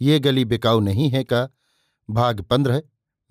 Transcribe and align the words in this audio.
ये 0.00 0.18
गली 0.18 0.44
बिकाऊ 0.44 0.80
नहीं 0.80 1.10
है 1.10 1.24
का? 1.24 1.48
भाग 2.10 2.40
पंद्रह, 2.40 2.82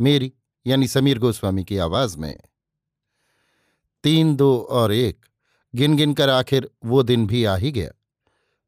मेरी, 0.01 0.33
यानी 0.67 0.87
समीर 0.87 1.19
गोस्वामी 1.19 1.63
की 1.63 1.77
आवाज़ 1.77 2.17
में। 2.17 2.39
तीन 4.03 4.35
दो 4.35 4.59
और 4.59 4.93
एक, 4.93 5.25
गिन 5.75 5.95
गिन 5.95 6.13
कर 6.13 6.29
आखिर 6.29 6.71
वो 6.85 7.03
दिन 7.03 7.27
भी 7.27 7.43
आ 7.43 7.55
ही 7.55 7.71
गया। 7.71 7.91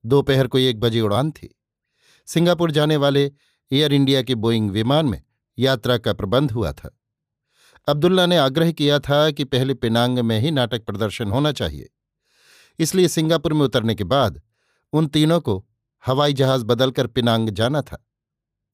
दोपहर 0.05 0.47
को 0.47 0.57
एक 0.57 0.79
बजे 0.79 1.01
उड़ान 1.01 1.31
थी। 1.31 1.59
सिंगापुर 2.25 2.71
जाने 2.71 2.97
वाले 2.97 3.31
एयर 3.71 3.93
इंडिया 3.93 4.21
के 4.21 4.35
बोइंग 4.35 4.71
विमान 4.71 5.05
में 5.05 5.23
यात्रा 5.59 5.97
का 5.97 6.13
प्रबंध 6.13 6.51
हुआ 6.51 6.73
था। 6.73 6.97
अब्दुल्ला 7.87 8.25
ने 8.25 8.37
आग्रह 8.37 8.71
किया 8.71 8.99
था 8.99 9.31
कि 9.31 9.43
पहले 9.43 9.73
पिनांग 9.73 10.19
में 10.19 10.39
ही 10.39 10.51
नाटक 10.51 10.85
प्रदर्शन 10.85 11.31
होना 11.31 11.51
चाहिए। 11.51 11.89
इसलिए 12.79 13.07
सिंगापुर 13.07 13.53
में 13.53 13.61
उतरने 13.61 13.95
के 13.95 14.03
बाद 14.03 14.41
उन 14.93 15.07
तीनों 15.07 15.41
को 15.41 15.67
हवाई 16.05 16.33
जहाज़ 16.33 16.65
बदलकर 16.65 17.07
पिनांग 17.07 17.49
जाना 17.49 17.81
था। 17.81 18.07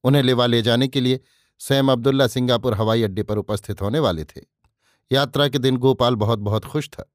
उन्हें 0.04 0.22
लेवा 0.22 0.46
ले 0.46 0.62
जाने 0.62 0.88
के 0.88 1.00
लिए 1.00 1.20
सैम 1.58 1.92
अब्दुल्ला 1.92 2.26
सिंगापुर 2.26 2.74
हवाई 2.74 3.02
अड्डे 3.02 3.22
पर 3.22 3.38
उपस्थित 3.38 3.82
होने 3.82 3.98
वाले 3.98 4.24
थे। 4.24 4.40
यात्रा 5.12 5.48
के 5.48 5.58
दिन 5.58 5.76
गोपाल 5.76 6.14
बहुत 6.14 6.38
बहुत 6.38 6.64
खुश 6.64 6.88
था। 6.88 7.14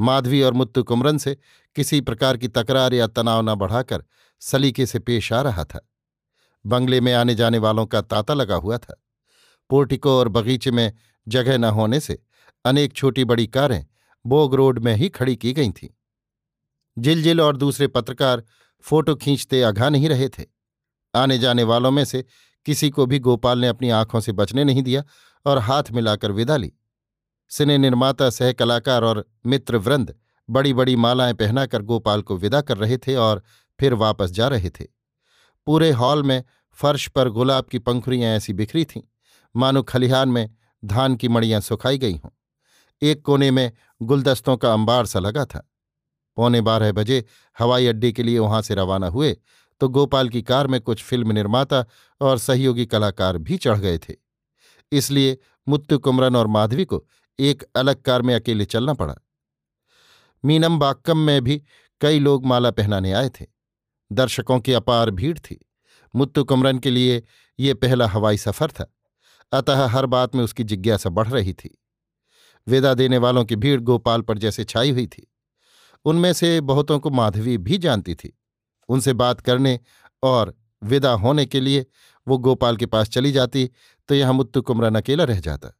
माधवी 0.00 0.42
और 0.42 0.52
मुत्तु 0.52 0.82
कुमरन 0.82 1.18
से 1.18 1.36
किसी 1.76 2.00
प्रकार 2.00 2.36
की 2.36 2.48
तकरार 2.48 2.94
या 2.94 3.06
तनाव 3.06 3.42
न 3.42 3.54
बढ़ाकर 3.54 4.04
सलीके 4.40 4.86
से 4.86 4.98
पेश 4.98 5.32
आ 5.32 5.42
रहा 5.42 5.64
था। 5.64 5.90
बंगले 6.66 7.00
में 7.00 7.12
आने 7.12 7.34
जाने 7.34 7.58
वालों 7.58 7.86
का 7.86 8.00
तांता 8.00 8.34
लगा 8.34 8.54
हुआ 8.54 8.78
था। 8.78 9.04
पोर्टिको 9.70 10.18
और 10.18 10.28
बगीचे 10.28 10.70
में 10.70 10.92
जगह 11.28 11.58
न 11.58 11.64
होने 11.64 12.00
से 12.00 12.22
अनेक 12.64 12.92
छोटी 12.92 13.24
बड़ी 13.24 13.46
कारें 13.46 13.86
बोग 14.26 14.54
रोड 14.54 14.78
में 14.78 14.94
ही 14.94 15.08
खड़ी 15.08 15.36
की 15.36 15.52
गई 15.52 15.70
थीं। 15.70 15.88
जिलजिल 16.98 17.40
और 17.40 17.56
दूसरे 17.56 17.86
पत्रकार 17.86 18.44
फ़ोटो 18.80 19.14
खींचते 19.14 19.62
अघा 19.62 19.88
नहीं 19.88 20.08
रहे 20.08 20.28
थे। 20.28 20.44
आने 21.14 21.38
जाने 21.38 21.62
वालों 21.62 21.90
में 21.90 22.04
से 22.04 22.24
किसी 22.66 22.90
को 22.90 23.06
भी 23.06 23.18
गोपाल 23.18 23.58
ने 23.58 23.68
अपनी 23.68 23.90
आँखों 23.90 24.20
से 24.20 24.32
बचने 24.32 24.64
नहीं 24.64 24.82
दिया 24.82 25.04
और 25.46 25.58
हाथ 25.58 25.82
मिलाकर 25.92 26.32
विदा 26.32 26.56
ली। 26.56 26.72
सिने 27.48 27.78
निर्माता 27.78 28.30
सह 28.30 28.52
कलाकार 28.52 29.04
और 29.04 29.28
मित्र 29.46 29.76
वृंद 29.76 30.14
बड़ी 30.50 30.74
बड़ी 30.74 30.96
मालाएँ 30.96 31.34
पहनाकर 31.34 31.82
गोपाल 31.82 32.22
को 32.22 32.36
विदा 32.36 32.60
कर 32.60 32.76
रहे 32.76 32.98
थे 32.98 33.14
और 33.14 33.42
फिर 33.80 33.94
वापस 33.94 34.30
जा 34.30 34.48
रहे 34.48 34.70
थे। 34.70 34.86
पूरे 35.66 35.90
हॉल 35.90 36.22
में 36.22 36.44
फर्श 36.72 37.08
पर 37.08 37.28
गुलाब 37.28 37.64
की 37.64 37.78
पंखुड़ियाँ 37.78 38.36
ऐसी 38.36 38.52
बिखरी 38.52 38.84
थीं। 38.84 39.02
मानो 39.56 39.82
खलिहान 39.82 40.28
में 40.28 40.50
धान 40.84 41.16
की 41.16 41.28
मड़ियाँ 41.28 41.60
सुखाई 41.60 41.98
गई 41.98 42.16
हों। 42.16 42.30
एक 43.02 43.22
कोने 43.22 43.50
में 43.50 43.72
गुलदस्तों 44.02 44.56
का 44.56 44.72
अंबार 44.72 45.06
सा 45.06 45.18
लगा 45.18 45.44
था। 45.44 45.70
पौने 46.38 46.60
बारह 46.62 46.92
बजे 46.92 47.24
हवाई 47.56 47.86
अड्डे 47.86 48.12
के 48.12 48.22
लिए 48.22 48.38
वहाँ 48.38 48.62
से 48.62 48.74
रवाना 48.74 49.06
हुए 49.08 49.36
तो 49.80 49.88
गोपाल 49.90 50.28
की 50.28 50.42
कार 50.42 50.66
में 50.66 50.80
कुछ 50.80 51.02
फ़िल्म 51.02 51.32
निर्माता 51.32 51.84
और 52.20 52.38
सहयोगी 52.38 52.86
कलाकार 52.86 53.38
भी 53.38 53.56
चढ़ 53.56 53.78
गए 53.78 53.98
थे। 53.98 54.14
इसलिए 54.92 55.36
मुत्तु 55.66 55.98
कुमरन 55.98 56.36
और 56.36 56.46
माधवी 56.46 56.84
को 56.84 57.04
एक 57.38 57.62
अलग 57.76 58.02
कार 58.02 58.22
में 58.22 58.34
अकेले 58.34 58.64
चलना 58.64 58.94
पड़ा। 58.94 59.14
मीनम 60.44 60.78
बाक्कम 60.78 61.18
में 61.18 61.42
भी 61.44 61.62
कई 62.00 62.18
लोग 62.18 62.46
माला 62.46 62.70
पहनाने 62.70 63.12
आए 63.12 63.28
थे। 63.30 63.46
दर्शकों 64.10 64.60
की 64.60 64.72
अपार 64.72 65.10
भीड़ 65.12 65.38
थी। 65.38 65.58
मुत्तु 66.14 66.44
कुमरन 66.44 66.78
के 66.78 66.90
लिए 66.90 67.22
ये 67.58 67.74
पहला 67.74 68.06
हवाई 68.06 68.36
सफ़र 68.38 68.70
था, 68.70 68.92
अतः 69.52 69.86
हर 69.86 70.06
बात 70.06 70.34
में 70.34 70.44
उसकी 70.44 70.64
जिज्ञासा 70.64 71.10
बढ़ 71.10 71.28
रही 71.28 71.52
थी। 71.54 71.76
विदा 72.66 72.94
देने 72.94 73.18
वालों 73.18 73.44
की 73.44 73.56
भीड़ 73.56 73.80
गोपाल 73.80 74.22
पर 74.22 74.38
जैसे 74.38 74.64
छाई 74.64 74.90
हुई 74.90 75.06
थी। 75.06 75.26
उनमें 76.04 76.32
से 76.32 76.60
बहुतों 76.60 76.98
को 77.00 77.10
माधवी 77.10 77.56
भी 77.58 77.78
जानती 77.78 78.14
थी। 78.14 78.36
उनसे 78.88 79.12
बात 79.12 79.40
करने 79.40 79.78
और 80.22 80.54
विदा 80.82 81.12
होने 81.12 81.46
के 81.46 81.60
लिए 81.60 81.86
वो 82.26 82.38
गोपाल 82.38 82.76
के 82.76 82.86
पास 82.86 83.08
चली 83.08 83.32
जाती 83.32 83.70
तो 84.08 84.14
यहाँ 84.14 84.32
मुत्तु 84.32 84.62
कुमरन 84.62 84.94
अकेला 84.94 85.24
रह 85.24 85.40
जाता। 85.40 85.72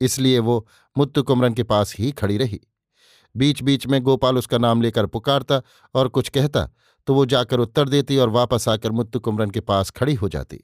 इसलिए 0.00 0.38
वो 0.38 0.66
मुत्तु 0.96 1.22
कुमरन 1.22 1.54
के 1.54 1.62
पास 1.62 1.94
ही 1.98 2.10
खड़ी 2.12 2.36
रही। 2.38 2.60
बीच 3.34 3.62
बीच 3.62 3.86
में 3.86 4.00
गोपाल 4.02 4.38
उसका 4.38 4.58
नाम 4.58 4.82
लेकर 4.82 5.06
पुकारता 5.06 5.60
और 5.94 6.08
कुछ 6.08 6.28
कहता 6.28 6.68
तो 7.06 7.14
वो 7.14 7.24
जाकर 7.26 7.60
उत्तर 7.60 7.88
देती 7.88 8.16
और 8.16 8.28
वापस 8.28 8.68
आकर 8.68 8.92
मुत्तु 8.92 9.20
कुमरन 9.20 9.50
के 9.50 9.60
पास 9.60 9.90
खड़ी 9.90 10.14
हो 10.14 10.28
जाती। 10.28 10.60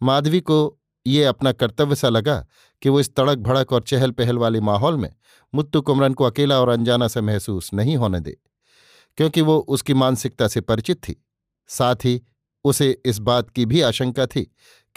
माधवी 0.00 0.40
को 0.40 0.77
ये 1.08 1.24
अपना 1.24 1.52
कर्तव्य 1.52 1.96
सा 1.96 2.08
लगा 2.08 2.36
कि 2.82 2.88
वो 2.88 3.00
इस 3.00 3.14
तड़क 3.14 3.38
भड़क 3.40 3.72
और 3.72 3.82
चहल 3.82 4.10
पहल 4.12 4.38
वाले 4.38 4.60
माहौल 4.62 4.96
में 4.96 5.10
मुत्तु 5.52 5.80
कुमरन 5.82 6.14
को 6.14 6.24
अकेला 6.24 6.58
और 6.60 6.68
अनजाना 6.68 7.08
से 7.08 7.20
महसूस 7.22 7.72
नहीं 7.74 7.96
होने 7.96 8.20
दे, 8.20 8.36
क्योंकि 9.18 9.40
वो 9.42 9.58
उसकी 9.58 9.94
मानसिकता 9.94 10.48
से 10.48 10.60
परिचित 10.62 10.98
थी। 10.98 11.16
साथ 11.70 12.04
ही 12.04 12.20
उसे 12.64 12.90
इस 13.04 13.18
बात 13.20 13.50
की 13.50 13.66
भी 13.66 13.80
आशंका 13.82 14.26
थी 14.26 14.42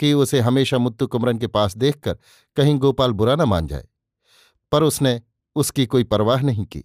कि 0.00 0.12
उसे 0.14 0.40
हमेशा 0.40 0.78
मुत्तु 0.78 1.06
कुमरन 1.06 1.38
के 1.38 1.46
पास 1.48 1.76
देखकर 1.76 2.18
कहीं 2.56 2.78
गोपाल 2.78 3.12
बुरा 3.12 3.36
न 3.36 3.42
मान 3.44 3.66
जाए, 3.66 3.86
पर 4.72 4.82
उसने 4.82 5.20
उसकी 5.56 5.86
कोई 5.86 6.04
परवाह 6.04 6.42
नहीं 6.42 6.64
की। 6.66 6.84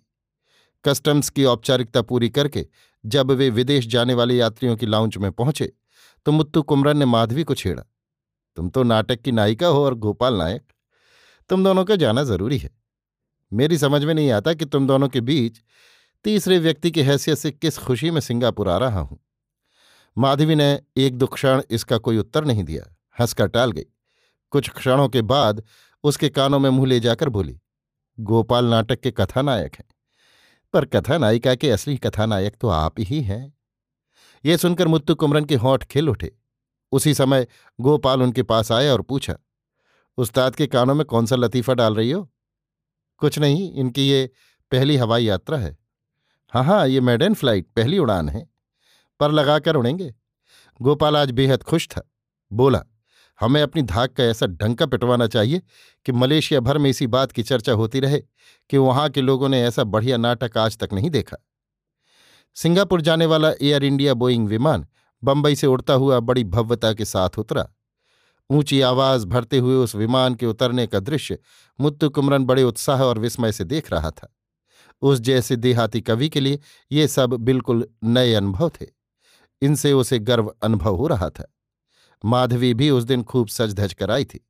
कस्टम्स 0.85 1.29
की 1.29 1.43
औपचारिकता 1.45 2.01
पूरी 2.01 2.29
करके 2.29 2.65
जब 3.03 3.31
वे 3.31 3.49
विदेश 3.49 3.87
जाने 3.87 4.13
वाले 4.13 4.35
यात्रियों 4.35 4.75
की 4.77 4.85
लाउंज 4.85 5.17
में 5.17 5.31
पहुँचे 5.31 5.71
तो 6.25 6.31
मुत्तु 6.31 6.61
कुमरन 6.61 6.97
ने 6.97 7.05
माधवी 7.07 7.43
को 7.43 7.55
छेड़ा। 7.55 7.83
तुम 8.57 8.69
तो 8.69 8.83
नाटक 8.83 9.21
की 9.21 9.31
नायिका 9.31 9.67
हो 9.67 9.83
और 9.85 9.95
गोपाल 9.95 10.33
नायक। 10.33 10.63
तुम 11.49 11.63
दोनों 11.63 11.85
का 11.85 11.95
जाना 11.95 12.23
ज़रूरी 12.23 12.57
है। 12.57 12.69
मेरी 13.51 13.77
समझ 13.77 14.03
में 14.03 14.13
नहीं 14.13 14.31
आता 14.31 14.53
कि 14.53 14.65
तुम 14.65 14.87
दोनों 14.87 15.09
के 15.09 15.21
बीच 15.21 15.61
तीसरे 16.25 16.57
व्यक्ति 16.59 16.91
की 16.91 17.01
हैसियत 17.01 17.37
से 17.37 17.51
किस 17.51 17.77
खुशी 17.77 18.11
में 18.11 18.21
सिंगापुर 18.21 18.69
आ 18.69 18.77
रहा 18.77 18.99
हूँ। 18.99 19.19
माधवी 20.17 20.55
ने 20.55 20.79
एक 20.97 21.17
दो 21.17 21.27
क्षण 21.27 21.61
इसका 21.69 21.97
कोई 21.97 22.17
उत्तर 22.17 22.45
नहीं 22.45 22.63
दिया। 22.63 22.83
हंसकर 23.19 23.47
टाल 23.47 23.71
गई। 23.71 23.85
कुछ 24.51 24.69
क्षणों 24.69 25.07
के 25.09 25.21
बाद 25.21 25.63
उसके 26.03 26.29
कानों 26.29 26.59
में 26.59 26.69
मुँह 26.69 26.87
ले 26.87 26.99
जाकर 26.99 27.29
बोली, 27.29 27.59
गोपाल 28.17 28.65
नाटक 28.65 28.99
के 28.99 29.11
कथानायक 29.11 29.75
हैं। 29.75 29.85
पर 30.73 30.85
कथानायिका 30.85 31.55
के 31.55 31.71
असली 31.71 31.97
कथानायक 31.97 32.55
तो 32.61 32.67
आप 32.69 32.99
ही 32.99 33.21
हैं। 33.21 33.53
ये 34.45 34.57
सुनकर 34.57 34.87
मुत्तु 34.87 35.15
कुमरन 35.15 35.45
के 35.45 35.55
होंठ 35.55 35.83
खिल 35.83 36.09
उठे। 36.09 36.31
उसी 36.91 37.13
समय 37.13 37.47
गोपाल 37.79 38.21
उनके 38.21 38.43
पास 38.43 38.71
आया 38.71 38.91
और 38.93 39.01
पूछा, 39.01 39.35
उस्ताद 40.17 40.55
के 40.55 40.67
कानों 40.67 40.95
में 40.95 41.05
कौन 41.05 41.25
सा 41.25 41.35
लतीफ़ा 41.35 41.73
डाल 41.73 41.95
रही 41.95 42.11
हो? 42.11 42.29
कुछ 43.21 43.39
नहीं, 43.39 43.73
इनकी 43.73 44.07
ये 44.09 44.29
पहली 44.71 44.97
हवाई 44.97 45.23
यात्रा 45.23 45.57
है। 45.57 45.77
हाँ 46.53 46.63
हाँ 46.63 46.87
ये 46.87 47.01
मेडन 47.01 47.33
फ़्लाइट 47.33 47.67
पहली 47.75 47.97
उड़ान 47.97 48.29
है। 48.29 48.45
पर 49.19 49.31
लगाकर 49.31 49.75
उड़ेंगे? 49.75 50.13
गोपाल 50.81 51.17
आज 51.17 51.31
बेहद 51.31 51.63
खुश 51.63 51.87
था। 51.87 52.01
बोला, 52.51 52.83
हमें 53.39 53.61
अपनी 53.61 53.81
धाक 53.81 54.13
का 54.13 54.23
ऐसा 54.23 54.45
ढंका 54.45 54.85
पिटवाना 54.85 55.27
चाहिए 55.27 55.61
कि 56.05 56.11
मलेशिया 56.11 56.59
भर 56.59 56.77
में 56.77 56.89
इसी 56.89 57.07
बात 57.07 57.31
की 57.31 57.43
चर्चा 57.43 57.71
होती 57.71 57.99
रहे 57.99 58.19
कि 58.69 58.77
वहाँ 58.77 59.09
के 59.09 59.21
लोगों 59.21 59.49
ने 59.49 59.61
ऐसा 59.63 59.83
बढ़िया 59.83 60.17
नाटक 60.17 60.57
आज 60.57 60.77
तक 60.77 60.93
नहीं 60.93 61.09
देखा। 61.09 61.37
सिंगापुर 62.55 63.01
जाने 63.01 63.25
वाला 63.25 63.51
एयर 63.61 63.83
इंडिया 63.83 64.13
बोइंग 64.13 64.47
विमान 64.47 64.85
बंबई 65.23 65.55
से 65.55 65.67
उड़ता 65.67 65.93
हुआ 65.93 66.19
बड़ी 66.19 66.43
भव्यता 66.43 66.93
के 66.93 67.05
साथ 67.05 67.29
उतरा। 67.37 67.69
ऊँची 68.49 68.81
आवाज़ 68.81 69.25
भरते 69.25 69.57
हुए 69.57 69.75
उस 69.75 69.95
विमान 69.95 70.35
के 70.35 70.45
उतरने 70.45 70.87
का 70.87 70.99
दृश्य 70.99 71.39
मुत्तु 71.81 72.09
कुमरन 72.09 72.45
बड़े 72.45 72.63
उत्साह 72.63 73.03
और 73.03 73.19
विस्मय 73.19 73.51
से 73.51 73.63
देख 73.63 73.91
रहा 73.93 74.11
था। 74.11 74.35
उस 75.01 75.19
जैसे 75.19 75.55
देहाती 75.55 76.01
कवि 76.01 76.29
के 76.29 76.39
लिए 76.39 76.59
ये 76.91 77.07
सब 77.07 77.29
बिल्कुल 77.29 77.89
नए 78.03 78.33
अनुभव 78.33 78.71
थे। 78.81 78.85
इनसे 79.61 79.93
उसे 79.93 80.19
गर्व 80.19 80.55
अनुभव 80.63 80.95
हो 80.95 81.07
रहा 81.07 81.29
था। 81.29 81.53
माधवी 82.25 82.73
भी 82.73 82.89
उस 82.89 83.03
दिन 83.03 83.23
खूब 83.23 83.47
सज 83.47 83.73
धज 83.73 83.93
कर 83.93 84.11
आई 84.11 84.25
थी। 84.25 84.47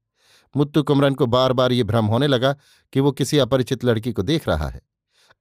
मुत्तु 0.58 0.84
कुमरन 0.84 1.14
को 1.14 1.26
बार 1.26 1.54
बार 1.54 1.72
ये 1.72 1.84
भ्रम 1.84 2.06
होने 2.06 2.28
लगा 2.28 2.56
कि 2.94 3.00
वो 3.00 3.12
किसी 3.12 3.38
अपरिचित 3.38 3.86
लड़की 3.86 4.12
को 4.12 4.22
देख 4.22 4.48
रहा 4.48 4.68
है। 4.68 4.82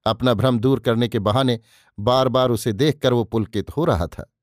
अपना 0.06 0.34
भ्रम 0.34 0.58
दूर 0.58 0.80
करने 0.80 1.08
के 1.08 1.18
बहाने 1.18 1.60
बार 1.98 2.28
बार 2.28 2.50
उसे 2.50 2.72
देखकर 2.72 3.12
वो 3.12 3.24
पुलकित 3.24 3.70
हो 3.70 3.84
रहा 3.84 4.06
था। 4.06 4.35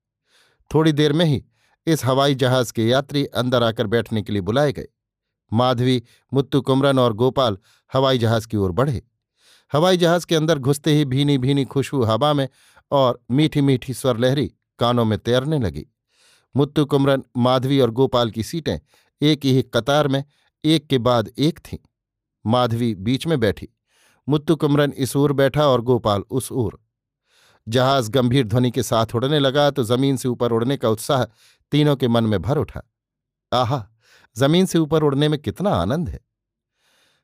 थोड़ी 0.74 0.92
देर 0.92 1.14
में 1.14 1.26
ही 1.26 1.46
इस 1.88 2.06
हवाई 2.06 2.36
जहाज़ 2.36 2.74
के 2.74 2.88
यात्री 2.88 3.26
अंदर 3.26 3.64
आकर 3.64 3.88
बैठने 3.88 4.22
के 4.22 4.34
लिए 4.34 4.42
बुलाए 4.42 4.74
गए। 4.74 4.88
माधवी, 5.54 6.04
मुत्तु 6.34 6.62
कुमरन 6.62 7.00
और 7.00 7.14
गोपाल 7.14 7.58
हवाई 7.94 8.18
जहाज़ 8.18 8.48
की 8.48 8.58
ओर 8.58 8.72
बढ़े। 8.72 9.02
हवाई 9.74 9.98
जहाज़ 9.98 10.26
के 10.26 10.36
अंदर 10.36 10.60
घुसते 10.60 10.94
ही 10.94 11.06
भीनी 11.06 11.38
भीनी 11.38 11.66
खुशबू 11.66 12.04
हवा 12.04 12.34
में 12.34 12.50
और 12.92 13.24
मीठी 13.32 13.62
मीठी 13.62 13.94
स्वर 13.94 14.18
लहरी 14.18 14.54
कानों 14.80 15.06
में 15.06 15.20
तैरने 15.20 15.60
लगी। 15.60 15.88
मुत्तु 16.56 16.86
कुमरन, 16.86 17.24
माधवी 17.38 17.80
और 17.80 17.92
गोपाल 17.92 18.32
की 18.32 18.44
सीटें 18.44 18.80
एक 19.22 19.46
ही 19.46 19.62
कतार 19.62 20.08
में, 20.08 20.24
एक 20.66 20.88
के 20.88 20.98
बाद 20.98 21.30
एक 21.38 21.60
थीं। 21.60 21.78
माधवी 22.46 22.96
बीच 22.96 23.28
में 23.28 23.40
बैठी। 23.40 23.70
मुत्तु 24.30 24.56
कुमरन 24.56 24.94
इस 24.98 25.16
ओर 25.16 25.34
बैठा 25.34 25.68
और 25.68 25.82
गोपाल 25.82 26.24
उस 26.30 26.52
ओर। 26.52 26.80
जहाज़ 27.68 28.12
गंभीर 28.12 28.48
ध्वनि 28.48 28.72
के 28.72 28.84
साथ 28.84 29.06
उड़ने 29.16 29.40
लगा 29.40 29.72
तो 29.72 29.84
ज़मीन 29.84 30.18
से 30.18 30.28
ऊपर 30.28 30.52
उड़ने 30.52 30.78
का 30.78 30.90
उत्साह 30.90 31.24
तीनों 31.72 31.96
के 31.96 32.08
मन 32.08 32.24
में 32.24 32.42
भर 32.42 32.58
उठा। 32.58 32.82
आहा, 33.54 33.90
ज़मीन 34.38 34.66
से 34.66 34.78
ऊपर 34.78 35.04
उड़ने 35.04 35.28
में 35.28 35.40
कितना 35.40 35.70
आनंद 35.70 36.10
है। 36.10 36.20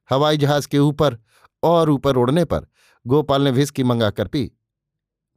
हवाई 0.10 0.38
जहाज़ 0.38 0.68
के 0.68 0.80
ऊपर 0.80 1.18
और 1.64 1.90
ऊपर 1.90 2.16
उड़ने 2.16 2.46
पर 2.46 2.68
गोपाल 3.08 3.42
ने 3.42 3.52
विस्की 3.52 3.84
मंगा 3.84 4.10
कर 4.10 4.28
पी। 4.28 4.52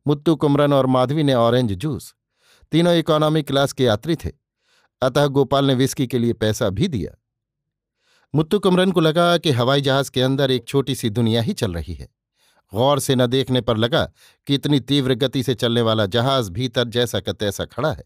मुत्तु 0.07 0.37
कुमरन 0.37 0.73
और 0.73 0.87
माधवी 0.87 1.23
ने 1.23 1.35
ऑरेंज 1.35 1.73
जूस। 1.73 2.15
तीनों 2.73 2.95
इकोनॉमी 2.95 3.43
क्लास 3.43 3.73
के 3.73 3.85
यात्री 3.85 4.17
थे। 4.17 4.31
अतः 5.03 5.27
गोपाल 5.27 5.65
ने 5.65 5.75
विस्की 5.75 6.07
के 6.07 6.19
लिए 6.19 6.33
पैसा 6.33 6.71
भी 6.71 6.89
दिया। 6.89 7.19
मुत्तु 8.35 8.59
कुमरन 8.59 8.93
को 8.93 9.01
लगा 9.01 9.39
कि 9.39 9.51
हवाई 9.51 9.81
जहाज़ 9.81 10.11
के 10.11 10.23
अंदर 10.23 10.51
एक 10.51 10.69
छोटी 10.69 10.95
सी 10.95 11.11
दुनिया 11.11 11.43
ही 11.43 11.53
चल 11.53 11.73
रही 11.73 11.95
है। 11.95 12.09
गौर 12.75 12.99
से 12.99 13.15
न 13.15 13.27
देखने 13.27 13.61
पर 13.61 13.77
लगा 13.77 14.05
कि 14.47 14.55
इतनी 14.55 14.81
तीव्र 14.81 15.15
गति 15.15 15.43
से 15.43 15.55
चलने 15.55 15.81
वाला 15.81 16.07
जहाज़ 16.07 16.51
भीतर 16.51 16.89
जैसा 16.89 17.21
का 17.21 17.33
तैसा 17.33 17.65
खड़ा 17.65 17.93
है। 17.93 18.05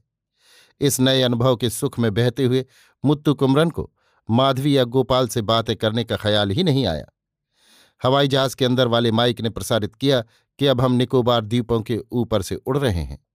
इस 0.80 1.00
नए 1.00 1.22
अनुभव 1.22 1.56
के 1.56 1.70
सुख 1.70 1.98
में 1.98 2.14
बहते 2.14 2.44
हुए 2.44 2.64
मुत्तु 3.04 3.34
कुमरन 3.34 3.70
को 3.70 3.92
माधवी 4.30 4.76
या 4.78 4.84
गोपाल 4.84 5.28
से 5.28 5.42
बातें 5.42 5.76
करने 5.76 6.04
का 6.04 6.16
ख्याल 6.16 6.50
ही 6.50 6.64
नहीं 6.64 6.86
आया। 6.86 7.06
हवाई 8.02 8.28
जहाज़ 8.28 8.56
के 8.56 8.64
अंदर 8.64 8.86
वाले 8.86 9.12
माइक 9.12 9.40
ने 9.40 9.50
प्रसारित 9.50 9.96
किया 9.96 10.20
कि 10.58 10.66
अब 10.66 10.80
हम 10.80 10.92
निकोबार 10.92 11.40
द्वीपों 11.40 11.80
के 11.80 12.00
ऊपर 12.12 12.42
से 12.42 12.54
उड़ 12.54 12.78
रहे 12.78 13.02
हैं। 13.02 13.26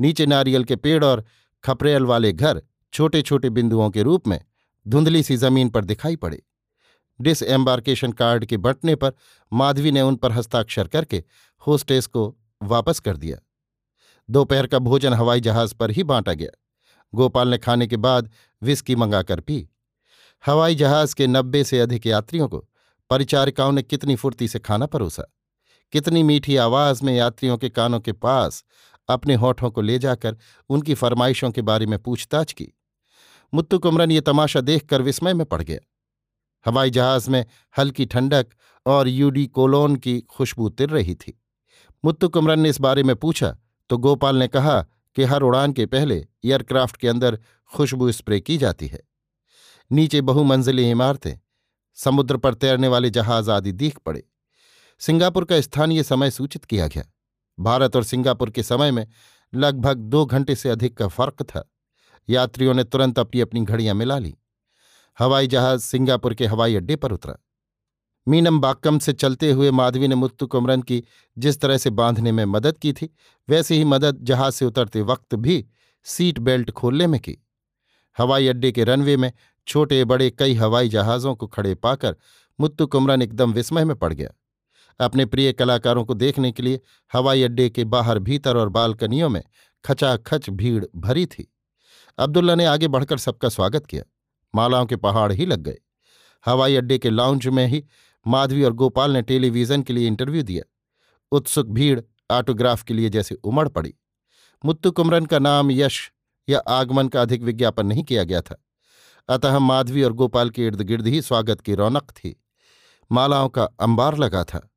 नीचे 0.00 0.26
नारियल 0.26 0.64
के 0.64 0.76
पेड़ 0.76 1.04
और 1.04 1.24
खपरेल 1.64 2.02
वाले 2.02 2.32
घर 2.32 2.62
छोटे 2.92 3.22
छोटे 3.22 3.50
बिंदुओं 3.50 3.90
के 3.90 4.02
रूप 4.02 4.28
में 4.28 4.44
धुंधली 4.88 5.22
सी 5.22 5.36
ज़मीन 5.36 5.68
पर 5.68 5.84
दिखाई 5.84 6.16
पड़े। 6.16 6.42
डिस 7.20 7.42
एम्बार्केशन 7.42 8.12
कार्ड 8.12 8.44
के 8.44 8.56
बटने 8.56 8.94
पर 8.96 9.12
माधवी 9.52 9.90
ने 9.90 10.00
उन 10.00 10.16
पर 10.16 10.32
हस्ताक्षर 10.32 10.88
करके 10.88 11.24
होस्टेस 11.66 12.06
को 12.06 12.36
वापस 12.62 13.00
कर 13.00 13.16
दिया। 13.16 13.38
दोपहर 14.30 14.66
का 14.66 14.78
भोजन 14.78 15.12
हवाई 15.12 15.40
जहाज़ 15.40 15.74
पर 15.74 15.90
ही 15.90 16.02
बांटा 16.02 16.32
गया। 16.32 16.58
गोपाल 17.14 17.48
ने 17.48 17.58
खाने 17.58 17.86
के 17.86 17.96
बाद 17.96 18.30
विस्की 18.62 18.96
मंगाकर 18.96 19.40
पी। 19.40 19.68
हवाई 20.46 20.74
जहाज़ 20.74 21.14
के 21.14 21.26
नब्बे 21.26 21.64
से 21.64 21.80
अधिक 21.80 22.06
यात्रियों 22.06 22.48
को 22.48 22.68
परिचारिकाओं 23.10 23.72
ने 23.72 23.82
कितनी 23.82 24.16
फुर्ती 24.16 24.48
से 24.48 24.58
खाना 24.58 24.86
परोसा? 24.86 25.24
कितनी 25.92 26.22
मीठी 26.22 26.56
आवाज़ 26.56 27.04
में 27.04 27.16
यात्रियों 27.16 27.58
के 27.58 27.68
कानों 27.68 28.00
के 28.00 28.12
पास 28.12 28.64
अपने 29.08 29.34
होठों 29.34 29.70
को 29.70 29.80
ले 29.80 29.98
जाकर 29.98 30.36
उनकी 30.68 30.94
फरमाइशों 30.94 31.50
के 31.50 31.62
बारे 31.62 31.86
में 31.86 31.98
पूछताछ 31.98 32.52
की। 32.52 32.68
मुत्तु 33.54 33.78
कुमरन 33.78 34.10
ये 34.10 34.20
तमाशा 34.20 34.60
देखकर 34.60 35.02
विस्मय 35.02 35.34
में 35.34 35.46
पड़ 35.46 35.62
गया। 35.62 35.78
हवाई 36.66 36.90
जहाज़ 36.90 37.30
में 37.30 37.44
हल्की 37.78 38.06
ठंडक 38.06 38.46
और 38.86 39.08
यूडी 39.08 39.46
कोलोन 39.46 39.96
की 39.96 40.20
खुशबू 40.20 40.68
तिर 40.68 40.90
रही 40.90 41.14
थी। 41.14 41.40
मुत्तु 42.04 42.28
कुमरन 42.28 42.60
ने 42.60 42.68
इस 42.68 42.80
बारे 42.80 43.02
में 43.02 43.14
पूछा 43.16 43.56
तो 43.90 43.98
गोपाल 43.98 44.36
ने 44.36 44.48
कहा 44.48 44.80
कि 45.16 45.24
हर 45.24 45.42
उड़ान 45.42 45.72
के 45.72 45.86
पहले 45.86 46.16
एयरक्राफ्ट 46.16 46.96
के 46.96 47.08
अंदर 47.08 47.38
खुशबू 47.72 48.10
स्प्रे 48.12 48.40
की 48.40 48.56
जाती 48.58 48.86
है। 48.86 49.00
नीचे 49.90 50.20
बहुमंजिली 50.20 50.90
इमारतें, 50.90 51.34
समुद्र 51.98 52.36
पर 52.36 52.54
तैरने 52.54 52.88
वाले 52.88 53.10
जहाज़ 53.10 53.50
आदि 53.50 53.72
दीख 53.72 53.98
पड़े। 53.98 54.22
सिंगापुर 55.00 55.44
का 55.44 55.60
स्थानीय 55.60 56.02
समय 56.02 56.30
सूचित 56.30 56.64
किया 56.64 56.86
गया। 56.86 57.04
भारत 57.58 57.96
और 57.96 58.04
सिंगापुर 58.04 58.50
के 58.50 58.62
समय 58.62 58.90
में 58.90 59.06
लगभग 59.52 59.96
दो 59.96 60.24
घंटे 60.26 60.54
से 60.54 60.68
अधिक 60.68 60.96
का 60.96 61.08
फ़र्क 61.08 61.42
था। 61.42 61.68
यात्रियों 62.28 62.74
ने 62.74 62.84
तुरंत 62.84 63.18
अपनी 63.18 63.40
अपनी 63.40 63.60
घड़ियाँ 63.60 63.94
मिला 63.94 64.18
ली। 64.18 64.34
हवाई 65.18 65.46
जहाज़ 65.46 65.80
सिंगापुर 65.80 66.34
के 66.34 66.46
हवाई 66.46 66.76
अड्डे 66.76 66.96
पर 66.96 67.12
उतरा। 67.12 67.34
मीनम 68.28 68.60
बाक्कम 68.60 68.98
से 68.98 69.12
चलते 69.12 69.50
हुए 69.52 69.70
माधवी 69.70 70.08
ने 70.08 70.14
मुत्तु 70.14 70.46
कुमरन 70.46 70.82
की 70.82 71.02
जिस 71.38 71.60
तरह 71.60 71.76
से 71.76 71.90
बांधने 71.90 72.32
में 72.32 72.44
मदद 72.44 72.78
की 72.78 72.92
थी, 72.92 73.16
वैसे 73.48 73.74
ही 73.74 73.84
मदद 73.84 74.18
जहाज़ 74.22 74.54
से 74.54 74.64
उतरते 74.64 75.02
वक्त 75.02 75.34
भी 75.34 75.66
सीट 76.04 76.38
बेल्ट 76.38 76.70
खोलने 76.70 77.06
में 77.06 77.20
की। 77.20 77.36
हवाई 78.18 78.48
अड्डे 78.48 78.72
के 78.72 78.84
रनवे 78.84 79.16
में 79.16 79.32
छोटे 79.66 80.04
बड़े 80.04 80.30
कई 80.30 80.54
हवाई 80.54 80.88
जहाज़ों 80.88 81.34
को 81.34 81.46
खड़े 81.46 81.74
पाकर 81.74 82.16
मुत्तु 82.60 82.86
कुमरन 82.86 83.22
एकदम 83.22 83.52
विस्मय 83.52 83.84
में 83.84 83.96
पड़ 83.96 84.12
गया। 84.12 84.30
अपने 85.00 85.26
प्रिय 85.26 85.52
कलाकारों 85.52 86.04
को 86.04 86.14
देखने 86.14 86.52
के 86.52 86.62
लिए 86.62 86.80
हवाई 87.12 87.42
अड्डे 87.42 87.70
के 87.70 87.84
बाहर 87.84 88.18
भीतर 88.18 88.56
और 88.56 88.68
बालकनियों 88.68 89.28
में 89.28 89.42
खचाखच 89.84 90.50
भीड़ 90.50 90.84
भरी 90.96 91.26
थी। 91.26 91.52
अब्दुल्ला 92.18 92.54
ने 92.54 92.64
आगे 92.64 92.88
बढ़कर 92.88 93.18
सबका 93.18 93.48
स्वागत 93.48 93.86
किया। 93.86 94.02
मालाओं 94.54 94.86
के 94.86 94.96
पहाड़ 94.96 95.32
ही 95.32 95.46
लग 95.46 95.60
गए। 95.60 95.78
हवाई 96.46 96.76
अड्डे 96.76 96.98
के 96.98 97.10
लाउंज 97.10 97.46
में 97.46 97.66
ही 97.66 97.84
माधवी 98.26 98.62
और 98.62 98.72
गोपाल 98.72 99.10
ने 99.10 99.22
टेलीविज़न 99.22 99.82
के 99.82 99.92
लिए 99.92 100.06
इंटरव्यू 100.06 100.42
दिया। 100.42 100.70
उत्सुक 101.32 101.66
भीड़ 101.66 102.00
ऑटोग्राफ 102.30 102.82
के 102.82 102.94
लिए 102.94 103.08
जैसे 103.08 103.34
उमड़ 103.34 103.68
पड़ी। 103.68 103.94
मुत्तु 104.64 104.90
कुमरन 104.90 105.26
का 105.26 105.38
नाम 105.38 105.70
यश 105.70 106.12
या 106.48 106.58
आगमन 106.58 107.08
का 107.08 107.22
अधिक 107.22 107.42
विज्ञापन 107.42 107.86
नहीं 107.86 108.04
किया 108.04 108.24
गया 108.24 108.40
था। 108.40 108.64
अतः 109.28 109.58
माधवी 109.58 110.02
और 110.02 110.12
गोपाल 110.12 110.50
के 110.50 110.66
इर्द 110.66 110.82
गिर्द 110.82 111.06
ही 111.06 111.22
स्वागत 111.22 111.60
की 111.60 111.74
रौनक 111.74 112.10
थी। 112.10 112.44
मालाओं 113.12 113.48
का 113.48 113.64
अंबार 113.64 114.18
लगा 114.18 114.44
था। 114.44 114.70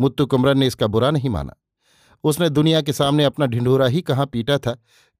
मुत्तु 0.00 0.26
कुमरन 0.26 0.58
ने 0.58 0.66
इसका 0.66 0.86
बुरा 0.86 1.10
नहीं 1.10 1.30
माना। 1.30 1.54
उसने 2.24 2.50
दुनिया 2.50 2.80
के 2.80 2.92
सामने 2.92 3.24
अपना 3.24 3.46
ढिंढोरा 3.46 3.86
ही 3.86 4.02
कहाँ 4.02 4.26
पीटा 4.26 4.58
था 4.58 4.72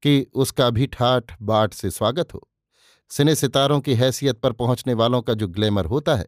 कि 0.02 0.26
उसका 0.34 0.70
भी 0.70 0.86
ठाठ 0.86 1.42
बाट 1.42 1.74
से 1.74 1.90
स्वागत 1.90 2.34
हो। 2.34 2.48
सिने 3.08 3.34
सितारों 3.34 3.80
की 3.80 3.94
हैसियत 3.94 4.38
पर 4.40 4.52
पहुँचने 4.52 4.94
वालों 4.94 5.22
का 5.22 5.34
जो 5.34 5.48
ग्लैमर 5.48 5.84
होता 5.84 6.14
है, 6.14 6.26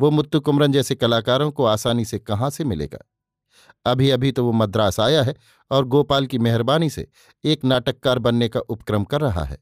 वो 0.00 0.10
मुत्तु 0.10 0.40
कुमरन 0.40 0.72
जैसे 0.72 0.94
कलाकारों 0.94 1.50
को 1.50 1.64
आसानी 1.64 2.04
से 2.04 2.18
कहाँ 2.18 2.50
से 2.50 2.64
मिलेगा? 2.64 2.98
अभी 3.86 4.10
अभी 4.10 4.32
तो 4.32 4.44
वो 4.44 4.52
मद्रास 4.52 5.00
आया 5.00 5.22
है 5.22 5.34
और 5.70 5.84
गोपाल 5.84 6.26
की 6.26 6.38
मेहरबानी 6.38 6.90
से 6.90 7.08
एक 7.44 7.64
नाटककार 7.64 8.18
बनने 8.18 8.48
का 8.48 8.60
उपक्रम 8.60 9.04
कर 9.04 9.20
रहा 9.20 9.44
है। 9.44 9.58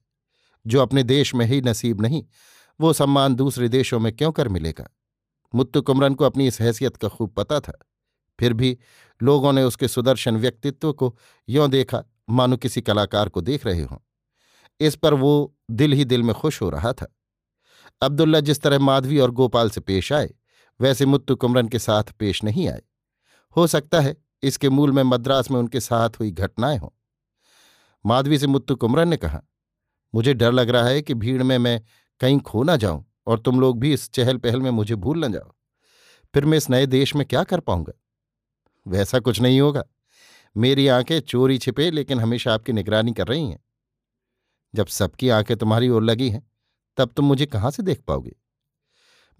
जो 0.66 0.82
अपने 0.82 1.02
देश 1.02 1.34
में 1.34 1.46
ही 1.46 1.60
नसीब 1.60 2.00
नहीं, 2.00 2.24
वो 2.80 2.92
सम्मान 2.92 3.34
दूसरे 3.34 3.68
देशों 3.68 4.00
में 4.00 4.16
क्यों 4.16 4.32
कर 4.32 4.48
मिलेगा? 4.48 4.88
मुत्तु 5.54 5.82
कुमरन 5.82 6.14
को 6.14 6.24
अपनी 6.24 6.46
इस 6.46 6.60
हैसियत 6.60 6.96
का 6.96 7.08
खूब 7.08 7.30
पता 7.30 7.60
था। 7.60 7.78
फिर 8.40 8.52
भी 8.52 8.78
लोगों 9.22 9.52
ने 9.52 9.62
उसके 9.62 9.88
सुदर्शन 9.88 10.36
व्यक्तित्व 10.36 10.92
को 10.92 11.16
यों 11.48 11.70
देखा, 11.70 12.04
मानो 12.30 12.56
किसी 12.56 12.80
कलाकार 12.80 13.28
को 13.28 13.40
देख 13.40 13.66
रहे 13.66 13.82
हों। 13.82 14.09
इस 14.80 14.96
पर 14.96 15.14
वो 15.14 15.56
दिल 15.70 15.92
ही 15.92 16.04
दिल 16.04 16.22
में 16.22 16.34
खुश 16.34 16.62
हो 16.62 16.70
रहा 16.70 16.92
था। 16.92 17.16
अब्दुल्ला 18.02 18.40
जिस 18.40 18.60
तरह 18.60 18.78
माधवी 18.78 19.18
और 19.18 19.30
गोपाल 19.30 19.70
से 19.70 19.80
पेश 19.80 20.12
आए, 20.12 20.34
वैसे 20.80 21.06
मुत्तु 21.06 21.36
कुमरन 21.36 21.68
के 21.68 21.78
साथ 21.78 22.04
पेश 22.04 22.44
नहीं 22.44 22.68
आए। 22.68 22.82
हो 23.56 23.66
सकता 23.66 24.00
है 24.00 24.16
इसके 24.42 24.68
मूल 24.68 24.92
में 24.92 25.02
मद्रास 25.02 25.50
में 25.50 25.58
उनके 25.58 25.80
साथ 25.80 26.10
हुई 26.10 26.30
घटनाएँ 26.30 26.78
हों। 26.78 26.88
माधवी 28.06 28.38
से 28.38 28.46
मुत्तु 28.46 28.76
कुमरन 28.76 29.08
ने 29.08 29.16
कहा, 29.16 29.42
मुझे 30.14 30.34
डर 30.34 30.52
लग 30.52 30.70
रहा 30.70 30.84
है 30.84 31.02
कि 31.02 31.14
भीड़ 31.14 31.42
में 31.42 31.58
मैं 31.58 31.82
कहीं 32.20 32.40
खो 32.40 32.62
ना 32.62 32.76
जाऊँ 32.76 33.12
और 33.26 33.38
तुम 33.38 33.60
लोग 33.60 33.80
भी 33.80 33.92
इस 33.92 34.10
चहल 34.10 34.36
पहल 34.36 34.60
में 34.60 34.70
मुझे 34.70 34.94
भूल 34.94 35.24
न 35.24 35.32
जाओ। 35.32 35.52
फिर 36.34 36.44
मैं 36.44 36.58
इस 36.58 36.70
नए 36.70 36.86
देश 36.86 37.16
में 37.16 37.26
क्या 37.26 37.44
कर 37.44 37.60
पाऊँगा? 37.60 37.92
वैसा 38.88 39.18
कुछ 39.18 39.40
नहीं 39.40 39.60
होगा। 39.60 39.84
मेरी 40.56 40.88
आँखें 40.88 41.20
चोरी 41.20 41.58
छिपे, 41.58 41.90
लेकिन 41.90 42.20
हमेशा 42.20 42.54
आपकी 42.54 42.72
निगरानी 42.72 43.12
कर 43.12 43.26
रही 43.26 43.50
हैं। 43.50 43.64
जब 44.74 44.86
सबकी 44.86 45.28
आँखें 45.28 45.56
तुम्हारी 45.56 45.88
ओर 45.88 46.02
लगी 46.02 46.30
हैं, 46.30 46.50
तब 46.96 47.10
तुम 47.10 47.24
मुझे 47.24 47.46
कहाँ 47.46 47.70
से 47.70 47.82
देख 47.82 48.00
पाओगे? 48.00 48.36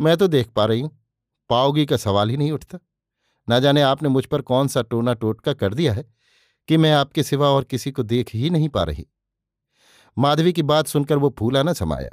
मैं 0.01 0.17
तो 0.17 0.29
देख 0.29 0.49
पा 0.49 0.65
रही 0.65 0.81
हूँ, 0.81 1.05
पाओगी 1.51 1.87
का 1.87 1.97
सवाल 1.97 2.31
ही 2.31 2.37
नहीं 2.37 2.53
उठता। 2.53 2.79
ना 3.49 3.59
जाने 3.59 3.83
आपने 3.83 4.09
मुझ 4.09 4.27
पर 4.27 4.43
कौन 4.43 4.69
सा 4.69 4.83
टोना 4.83 5.15
टोटका 5.15 5.53
कर 5.53 5.75
दिया 5.75 5.93
है 5.93 6.05
कि 6.69 6.77
मैं 6.77 6.93
आपके 6.93 7.23
सिवा 7.23 7.49
और 7.49 7.65
किसी 7.65 7.91
को 7.91 8.03
देख 8.03 8.35
ही 8.35 8.51
नहीं 8.51 8.69
पा 8.69 8.83
रही। 8.83 9.07
माधवी 10.19 10.53
की 10.53 10.63
बात 10.63 10.87
सुनकर 10.87 11.17
वो 11.17 11.35
फूला 11.39 11.63
न 11.63 11.73
समाया। 11.73 12.11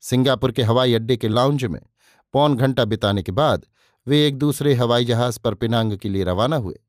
सिंगापुर 0.00 0.52
के 0.52 0.62
हवाई 0.62 0.94
अड्डे 0.94 1.16
के 1.16 1.28
लाउंज 1.28 1.64
में 1.64 1.80
पौन 2.32 2.56
घंटा 2.56 2.84
बिताने 2.84 3.22
के 3.22 3.32
बाद 3.32 3.66
वे 4.06 4.26
एक 4.26 4.38
दूसरे 4.38 4.74
हवाई 4.74 5.04
जहाज़ 5.04 5.38
पर 5.40 5.54
पिनांग 5.54 5.98
के 5.98 6.08
लिए 6.08 6.24
रवाना 6.24 6.56
हुए। 6.56 6.80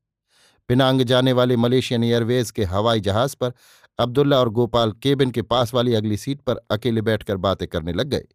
पिनांग 0.69 1.01
जाने 1.01 1.31
वाले 1.33 1.55
मलेशियन 1.57 2.03
एयरवेज 2.03 2.51
के 2.51 2.63
हवाई 2.63 2.99
जहाज़ 2.99 3.35
पर 3.35 3.53
अब्दुल्ला 3.99 4.39
और 4.39 4.49
गोपाल 4.49 4.91
केबिन 5.03 5.31
के 5.31 5.41
पास 5.43 5.73
वाली 5.73 5.93
अगली 5.93 6.17
सीट 6.17 6.41
पर 6.41 6.57
अकेले 6.71 7.01
बैठकर 7.01 7.37
बातें 7.37 7.67
करने 7.67 7.93
लग 7.93 8.07
गए। 8.07 8.25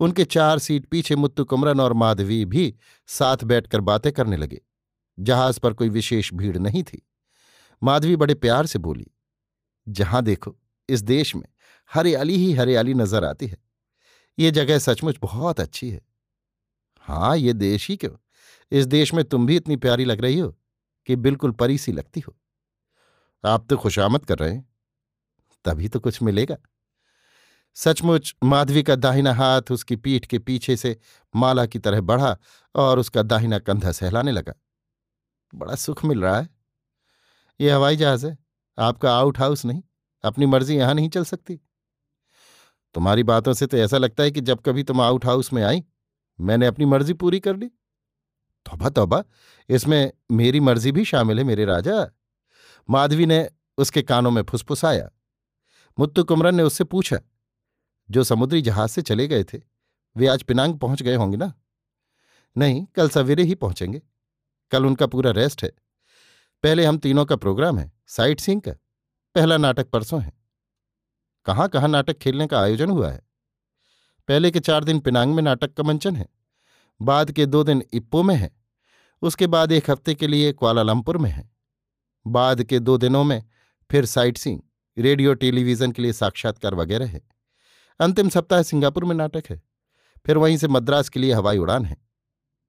उनके 0.00 0.24
चार 0.24 0.58
सीट 0.58 0.86
पीछे 0.86 1.16
मुत्तु 1.16 1.44
कुमरन 1.44 1.80
और 1.80 1.92
माधवी 1.92 2.44
भी 2.44 2.74
साथ 3.08 3.44
बैठकर 3.44 3.80
बातें 3.80 4.10
करने 4.12 4.36
लगे। 4.36 4.60
जहाज़ 5.18 5.60
पर 5.60 5.72
कोई 5.72 5.88
विशेष 5.88 6.32
भीड़ 6.34 6.56
नहीं 6.58 6.82
थी। 6.82 7.00
माधवी 7.82 8.16
बड़े 8.16 8.34
प्यार 8.34 8.66
से 8.66 8.78
बोली, 8.78 9.06
जहाँ 9.86 10.22
देखो, 10.22 10.56
इस 10.88 11.02
देश 11.02 11.34
में 11.36 11.44
हरियाली 11.90 12.36
ही 12.36 12.52
हरियाली 12.52 12.94
नज़र 12.94 13.24
आती 13.24 13.46
है। 13.46 13.56
ये 14.38 14.50
जगह 14.50 14.78
सचमुच 14.78 15.18
बहुत 15.22 15.60
अच्छी 15.60 15.90
है। 15.90 16.00
हाँ 17.04 17.36
ये 17.36 17.52
देश 17.52 17.88
ही 17.88 17.96
क्यों? 17.96 18.12
इस 18.72 18.86
देश 18.86 19.14
में 19.14 19.24
तुम 19.24 19.46
भी 19.46 19.56
इतनी 19.56 19.76
प्यारी 19.76 20.04
लग 20.04 20.20
रही 20.20 20.38
हो। 20.38 20.54
कि 21.06 21.16
बिल्कुल 21.16 21.50
परी 21.50 21.78
सी 21.78 21.92
लगती 21.92 22.20
हो। 22.20 22.36
आप 23.46 23.66
तो 23.70 23.76
खुशामद 23.76 24.24
कर 24.24 24.38
रहे 24.38 24.54
हैं। 24.54 24.68
तभी 25.64 25.88
तो 25.88 26.00
कुछ 26.00 26.22
मिलेगा। 26.22 26.56
सचमुच 27.74 28.34
माधवी 28.44 28.82
का 28.82 28.96
दाहिना 28.96 29.34
हाथ 29.34 29.62
उसकी 29.70 29.96
पीठ 29.96 30.26
के 30.26 30.38
पीछे 30.38 30.76
से 30.76 31.00
माला 31.36 31.66
की 31.66 31.78
तरह 31.78 32.00
बढ़ा 32.00 32.38
और 32.74 32.98
उसका 32.98 33.22
दाहिना 33.22 33.58
कंधा 33.58 33.92
सहलाने 33.92 34.32
लगा। 34.32 34.54
बड़ा 35.54 35.74
सुख 35.74 36.04
मिल 36.04 36.22
रहा 36.22 36.40
है। 36.40 36.48
ये 37.60 37.70
हवाई 37.70 37.96
जहाज़ 37.96 38.26
है। 38.26 38.38
आपका 38.78 39.16
आउट 39.16 39.38
हाउस 39.38 39.64
नहीं। 39.64 39.82
अपनी 40.24 40.46
मर्ज़ी 40.46 40.76
यहाँ 40.76 40.94
नहीं 40.94 41.08
चल 41.08 41.24
सकती। 41.24 41.60
तुम्हारी 42.94 43.22
बातों 43.22 43.52
से 43.52 43.66
तो 43.66 43.76
ऐसा 43.76 43.98
लगता 43.98 44.22
है 44.22 44.30
कि 44.30 44.40
जब 44.40 44.60
कभी 44.60 44.82
तुम 44.82 45.00
आउट 45.00 45.24
हाउस 45.24 45.52
में 45.52 45.62
आई, 45.62 45.84
मैंने 46.40 46.66
अपनी 46.66 46.84
मर्ज़ी 46.84 47.12
पूरी 47.12 47.40
कर 47.40 47.56
ली। 47.56 47.70
तोबा 48.66 48.88
तोबा। 48.88 49.24
इसमें 49.68 50.12
मेरी 50.30 50.60
मर्ज़ी 50.60 50.92
भी 50.92 51.04
शामिल 51.04 51.38
है, 51.38 51.44
मेरे 51.44 51.64
राजा। 51.64 52.14
माधवी 52.90 53.26
ने 53.26 53.50
उसके 53.78 54.02
कानों 54.02 54.30
में 54.30 54.42
फुसफुसाया। 54.42 55.10
मुत्तु 55.98 56.24
कुमरन 56.24 56.54
ने 56.54 56.62
उससे 56.62 56.84
पूछा, 56.84 57.18
जो 58.10 58.24
समुद्री 58.24 58.62
जहाज़ 58.62 58.90
से 58.90 59.02
चले 59.02 59.28
गए 59.28 59.44
थे, 59.44 59.60
वे 60.16 60.26
आज 60.26 60.42
पिनांग 60.42 60.78
पहुँच 60.78 61.02
गए 61.02 61.14
होंगे 61.14 61.36
ना? 61.36 61.52
नहीं, 62.56 62.86
कल 62.86 63.08
सवेरे 63.08 63.42
ही 63.42 63.54
पहुँचेंगे। 63.54 64.02
कल 64.70 64.86
उनका 64.86 65.06
पूरा 65.06 65.30
रेस्ट 65.30 65.64
है। 65.64 65.72
पहले 66.62 66.84
हम 66.84 66.98
तीनों 66.98 67.24
का 67.24 67.36
प्रोग्राम 67.36 67.78
है, 67.78 67.92
साइट 68.06 68.40
सींग 68.40 68.62
का। 68.62 68.72
पहला 69.34 69.56
नाटक 69.56 69.90
परसों 69.90 70.22
है। 70.22 70.32
कहाँ 71.44 71.68
कहाँ 71.68 71.88
नाटक 71.88 72.18
खेलने 72.18 72.46
का 72.46 72.60
आयोजन 72.60 72.90
हुआ 72.90 73.10
है? 73.10 73.22
पहले 74.28 74.50
के 74.50 74.60
चार 74.60 74.84
दिन 74.84 75.00
पिनांग 75.00 75.34
में 75.34 75.42
नाटक 75.42 75.74
का 75.74 75.82
मंचन 75.82 76.16
है। 76.16 76.28
बाद 77.00 77.30
के 77.32 77.46
दो 77.46 77.62
दिन 77.64 77.82
इप्पो 77.92 78.22
में 78.22 78.34
है, 78.34 78.50
उसके 79.22 79.46
बाद 79.46 79.72
एक 79.72 79.90
हफ़्ते 79.90 80.14
के 80.14 80.26
लिए 80.26 80.52
क्वालालंपुर 80.52 81.18
में 81.18 81.30
है। 81.30 81.50
बाद 82.26 82.62
के 82.62 82.78
दो 82.80 82.96
दिनों 82.98 83.24
में 83.24 83.42
फिर 83.90 84.06
साइट 84.06 84.38
सींग 84.38 84.60
रेडियो, 84.96 85.34
टेलीविज़न 85.34 85.92
के 85.92 86.02
लिए 86.02 86.12
साक्षात्कार 86.12 86.74
वगैरह 86.74 87.06
है। 87.06 87.20
अंतिम 88.00 88.28
सप्ताह 88.28 88.62
सिंगापुर 88.62 89.04
में 89.04 89.14
नाटक 89.14 89.44
है, 89.50 89.60
फिर 90.26 90.36
वहीं 90.36 90.56
से 90.56 90.68
मद्रास 90.68 91.08
के 91.08 91.20
लिए 91.20 91.32
हवाई 91.32 91.58
उड़ान 91.58 91.84
है। 91.84 91.96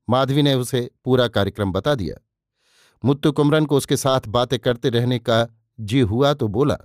माधवी 0.08 0.42
ने 0.42 0.54
उसे 0.54 0.90
पूरा 1.06 1.28
कार्यक्रम 1.28 1.72
बता 1.72 1.96
दिया। 1.96 2.16
मुत्तु 3.04 3.32
कुमरन 3.32 3.66
को 3.66 3.78
उसके 3.78 3.98
साथ 3.98 4.28
बातें 4.28 4.58
करते 4.60 4.90
रहने 4.90 5.20
का 5.20 5.48
जी 5.80 6.00
हुआ 6.02 6.34
तो 6.34 6.48
बोला, 6.48 6.78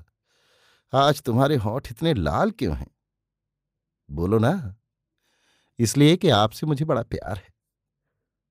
आज 0.93 1.23
तुम्हारे 1.23 1.57
होठ 1.57 1.91
इतने 1.91 2.15
लाल 2.15 2.51
क्यों 2.51 2.77
हैं? 2.77 2.87
बोलो 4.09 4.39
ना। 4.39 4.53
इसलिए 5.79 6.17
कि 6.17 6.29
आपसे 6.29 6.67
मुझे 6.67 6.85
बड़ा 6.85 7.03
प्यार 7.03 7.37
है। 7.37 7.49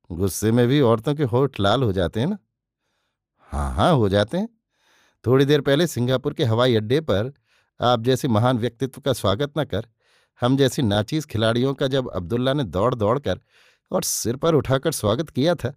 गुस्से 0.09 0.51
में 0.51 0.67
भी 0.67 0.79
औरतों 0.81 1.15
के 1.15 1.23
होठ 1.23 1.59
लाल 1.59 1.83
हो 1.83 1.91
जाते 1.91 2.19
हैं 2.19 2.27
ना? 2.27 2.37
हाँ 3.51 3.73
हाँ 3.73 3.93
हो 3.93 4.09
जाते 4.09 4.37
हैं। 4.37 4.49
थोड़ी 5.25 5.45
देर 5.45 5.61
पहले 5.61 5.87
सिंगापुर 5.87 6.33
के 6.33 6.43
हवाई 6.43 6.75
अड्डे 6.75 7.01
पर 7.01 7.33
आप 7.79 8.01
जैसे 8.01 8.27
महान 8.27 8.57
व्यक्तित्व 8.57 9.01
का 9.01 9.13
स्वागत 9.13 9.53
न 9.57 9.63
कर, 9.65 9.87
हम 10.41 10.57
जैसी 10.57 10.81
नाचीज 10.81 11.25
खिलाड़ियों 11.25 11.73
का 11.73 11.87
जब 11.87 12.09
अब्दुल्ला 12.09 12.53
ने 12.53 12.63
दौड़ 12.63 12.93
दौड़ 12.95 13.19
कर 13.19 13.39
और 13.91 14.03
सिर 14.03 14.35
पर 14.35 14.55
उठाकर 14.55 14.91
स्वागत 14.91 15.29
किया 15.29 15.55
था, 15.55 15.73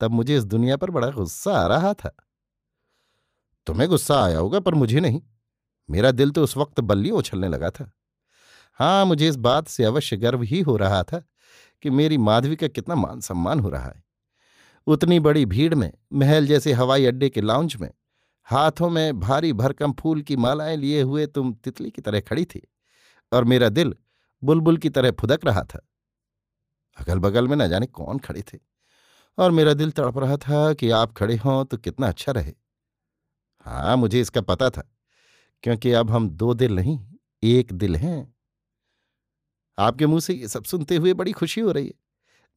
तब 0.00 0.10
मुझे 0.10 0.36
इस 0.36 0.44
दुनिया 0.44 0.76
पर 0.76 0.90
बड़ा 0.90 1.10
गुस्सा 1.10 1.52
आ 1.52 1.66
रहा 1.66 1.92
था। 1.94 2.16
तुम्हें 3.66 3.88
गुस्सा 3.88 4.24
आया 4.24 4.38
होगा 4.38 4.60
पर 4.60 4.74
मुझे 4.74 5.00
नहीं। 5.00 5.22
मेरा 5.88 6.10
दिल 6.10 6.30
तो 6.30 6.44
उस 6.44 6.56
वक्त 6.56 6.80
बल्ली 6.80 7.10
उछलने 7.10 7.48
लगा 7.48 7.70
था। 7.70 7.90
हाँ 8.80 9.04
मुझे 9.06 9.28
इस 9.28 9.36
बात 9.38 9.68
से 9.68 9.84
अवश्य 9.84 10.16
गर्व 10.16 10.42
ही 10.42 10.60
हो 10.60 10.76
रहा 10.76 11.02
था 11.02 11.22
कि 11.82 11.90
मेरी 11.90 12.18
माधवी 12.18 12.56
का 12.56 12.68
कितना 12.68 12.94
मान 12.94 13.20
सम्मान 13.20 13.60
हो 13.60 13.68
रहा 13.68 13.86
है। 13.86 14.02
उतनी 14.86 15.20
बड़ी 15.20 15.44
भीड़ 15.46 15.74
में, 15.74 15.92
महल 16.14 16.46
जैसे 16.46 16.72
हवाई 16.72 17.06
अड्डे 17.06 17.28
के 17.30 17.40
लाउंज 17.40 17.76
में, 17.76 17.90
हाथों 18.48 18.90
में 18.90 19.20
भारी 19.20 19.52
भरकम 19.54 19.92
फूल 19.92 20.22
की 20.22 20.36
मालाएँ 20.38 20.76
लिए 20.76 21.02
हुए 21.02 21.26
तुम 21.28 21.52
तितली 21.64 21.90
की 21.90 22.02
तरह 22.02 22.20
खड़ी 22.20 22.44
थी 22.46 22.62
और 23.32 23.44
मेरा 23.44 23.68
दिल 23.70 23.94
बुलबुल 24.42 24.78
की 24.78 24.90
तरह 24.90 25.10
फुदक 25.12 25.46
रहा 25.46 25.62
था। 25.64 25.80
अगल 26.96 27.18
बगल 27.20 27.48
में 27.48 27.56
न 27.56 27.68
जाने 27.68 27.86
कौन 27.88 28.18
खड़े 28.18 28.42
थे 28.44 28.58
और 29.38 29.50
मेरा 29.50 29.74
दिल 29.74 29.90
तड़प 29.90 30.18
रहा 30.18 30.36
था 30.38 30.72
कि 30.74 30.90
आप 30.92 31.12
खड़े 31.12 31.36
हों 31.36 31.64
तो 31.64 31.76
कितना 31.78 32.08
अच्छा 32.08 32.32
रहे। 32.32 32.52
हाँ 33.66 33.96
मुझे 33.96 34.20
इसका 34.20 34.40
पता 34.42 34.70
था, 34.70 34.82
क्योंकि 35.64 35.92
अब 35.92 36.10
हम 36.10 36.28
दो 36.30 36.54
दिल 36.54 36.74
नहीं, 36.74 36.98
एक 37.42 37.72
दिल 37.74 37.96
हैं। 37.96 38.35
आपके 39.78 40.06
मुँह 40.06 40.20
से 40.20 40.34
ये 40.34 40.48
सब 40.48 40.64
सुनते 40.64 40.96
हुए 40.96 41.12
बड़ी 41.14 41.32
खुशी 41.32 41.60
हो 41.60 41.72
रही 41.72 41.86
है। 41.86 41.94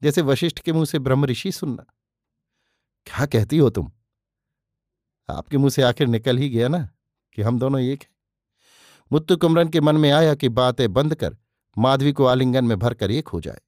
जैसे 0.04 0.22
वशिष्ठ 0.22 0.60
के 0.60 0.74
मुँह 0.74 0.86
से 0.86 1.00
ब्रह्म 1.00 1.26
ऋषि 1.26 1.52
सुनना। 1.52 1.86
क्या 3.08 3.26
कहती 3.26 3.58
हो 3.58 3.70
तुम? 3.70 3.92
आपके 5.30 5.58
मुँह 5.58 5.70
से 5.70 5.82
आखिर 5.82 6.08
निकल 6.08 6.38
ही 6.38 6.50
गया 6.50 6.68
ना 6.68 6.90
कि 7.34 7.42
हम 7.42 7.60
दोनों 7.60 7.82
एक 7.82 8.02
हैं। 8.02 8.10
मुत्तु 9.12 9.38
कुमरन 9.38 9.70
के 9.70 9.82
मन 9.82 9.96
में 9.96 10.12
आया 10.12 10.36
कि 10.36 10.50
बातें 10.50 10.94
बंद 10.94 11.16
कर 11.16 11.38
माधवी 11.78 12.12
को 12.14 12.26
आलिंगन 12.26 12.66
में 12.66 12.80
भरकर 12.80 13.12
एक 13.12 13.28
हो 13.28 13.42
जाए। 13.42 13.62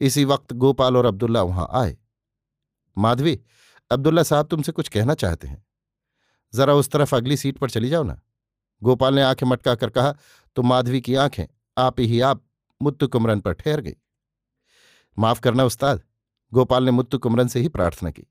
इसी 0.00 0.24
वक्त 0.24 0.52
गोपाल 0.52 0.96
और 0.96 1.06
अब्दुल्ला 1.06 1.42
वहाँ 1.42 1.68
आए। 1.72 1.96
माधवी, 2.98 3.40
अब्दुल्ला 3.90 4.22
साहब 4.22 4.46
तुमसे 4.46 4.72
कुछ 4.72 4.88
कहना 4.88 5.14
चाहते 5.14 5.48
हैं। 5.48 5.64
जरा 6.54 6.74
उस 6.74 6.90
तरफ़ 6.90 7.16
अगली 7.16 7.36
सीट 7.36 7.58
पर 7.58 7.70
चली 7.70 7.88
जाओ 7.88 8.02
ना। 8.02 8.20
गोपाल 8.82 9.14
ने 9.14 9.22
आँखें 9.22 9.46
मटका 9.46 9.74
कर 9.74 9.90
कहा 9.90 10.14
तो 10.56 10.62
माधवी 10.62 11.00
की 11.00 11.14
आँखें, 11.14 11.46
आप 11.78 12.00
ही 12.00 12.20
आप 12.20 12.42
मुत्तु 12.82 13.08
कुमरन 13.08 13.40
पर 13.40 13.52
ठहर 13.52 13.80
गई। 13.80 13.94
माफ़ 15.18 15.40
करना 15.40 15.64
उस्ताद, 15.64 16.02
गोपाल 16.54 16.84
ने 16.84 16.90
मुत्तु 16.90 17.18
कुमरन 17.18 17.48
से 17.48 17.60
ही 17.60 17.68
प्रार्थना 17.68 18.10
की। 18.10 18.22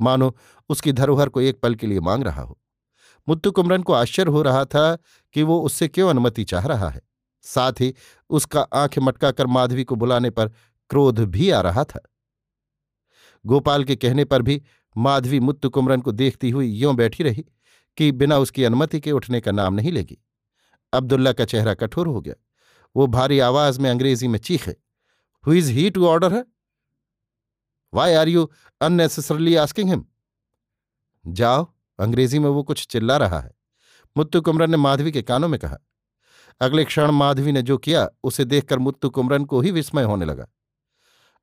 मानो, 0.00 0.36
उसकी 0.68 0.92
धरोहर 0.92 1.28
को 1.28 1.40
एक 1.40 1.60
पल 1.60 1.74
के 1.74 1.86
लिए 1.86 2.00
मांग 2.00 2.24
रहा 2.24 2.42
हो। 2.42 2.60
मुत्तु 3.28 3.50
कुमरन 3.50 3.82
को 3.82 3.92
आश्चर्य 3.92 4.30
हो 4.30 4.42
रहा 4.42 4.64
था 4.64 4.98
कि 5.32 5.42
वो 5.42 5.60
उससे 5.60 5.88
क्यों 5.88 6.10
अनुमति 6.10 6.44
चाह 6.44 6.66
रहा 6.66 6.88
है। 6.88 7.00
साथ 7.42 7.72
ही 7.80 7.94
उसका 8.30 8.60
आँखें 8.60 9.02
मटका 9.02 9.30
कर 9.30 9.46
माधवी 9.46 9.84
को 9.84 9.94
बुलाने 9.94 10.30
पर 10.30 10.48
क्रोध 10.90 11.20
भी 11.20 11.50
आ 11.50 11.60
रहा 11.60 11.84
था। 11.84 12.00
गोपाल 13.46 13.84
के 13.84 13.96
कहने 13.96 14.24
पर 14.24 14.42
भी 14.42 14.62
माधवी 14.96 15.40
मुत्तु 15.40 15.70
कुमरन 15.70 16.00
को 16.00 16.12
देखती 16.12 16.50
हुई 16.50 16.66
यों 16.66 16.96
बैठी 16.96 17.24
रही 17.24 17.44
कि 17.96 18.12
बिना 18.12 18.38
उसकी 18.38 18.64
अनुमति 18.64 19.00
के 19.00 19.12
उठने 19.12 19.40
का 19.40 19.50
नाम 19.52 19.74
नहीं 19.74 19.92
लेगी। 19.92 20.18
अब्दुल्ला 20.92 21.32
का 21.32 21.44
चेहरा 21.44 21.74
कठोर 21.74 22.06
हो 22.06 22.20
गया। 22.20 22.34
वो 22.96 23.06
भारी 23.06 23.38
आवाज़ 23.38 23.80
में 23.80 23.90
अंग्रेज़ी 23.90 24.28
में, 24.28 24.38
चीखे 24.38 24.76
who. 25.46 25.52
Is 25.52 25.70
he 25.70 25.90
to 25.90 26.06
order 26.06 26.34
है 26.34 26.44
why 27.94 28.14
are 28.14 28.28
you 28.28 28.50
unnecessarily 28.80 29.54
asking 29.54 29.88
him 29.88 30.06
जाओ। 31.26 31.74
अंग्रेज़ी 32.00 32.38
में 32.38 32.50
वो 32.50 32.62
कुछ 32.62 32.86
चिल्ला 32.86 33.16
रहा 33.16 33.40
है। 33.40 33.52
मुत्तु 34.16 34.40
कुमरन 34.40 34.70
ने 34.70 34.76
माधवी 34.76 35.12
के 35.12 35.22
कानों 35.22 35.48
में 35.48 35.60
कहा। 35.60 35.78
अगले 36.60 36.84
क्षण 36.84 37.10
माधवी 37.10 37.52
ने 37.52 37.62
जो 37.62 37.78
किया, 37.78 38.08
उसे 38.24 38.44
देखकर 38.44 38.78
मुत्तु 38.78 39.10
कुमरन 39.10 39.44
को 39.44 39.60
ही 39.60 39.70
विस्मय 39.70 40.02
होने 40.02 40.24
लगा। 40.24 40.46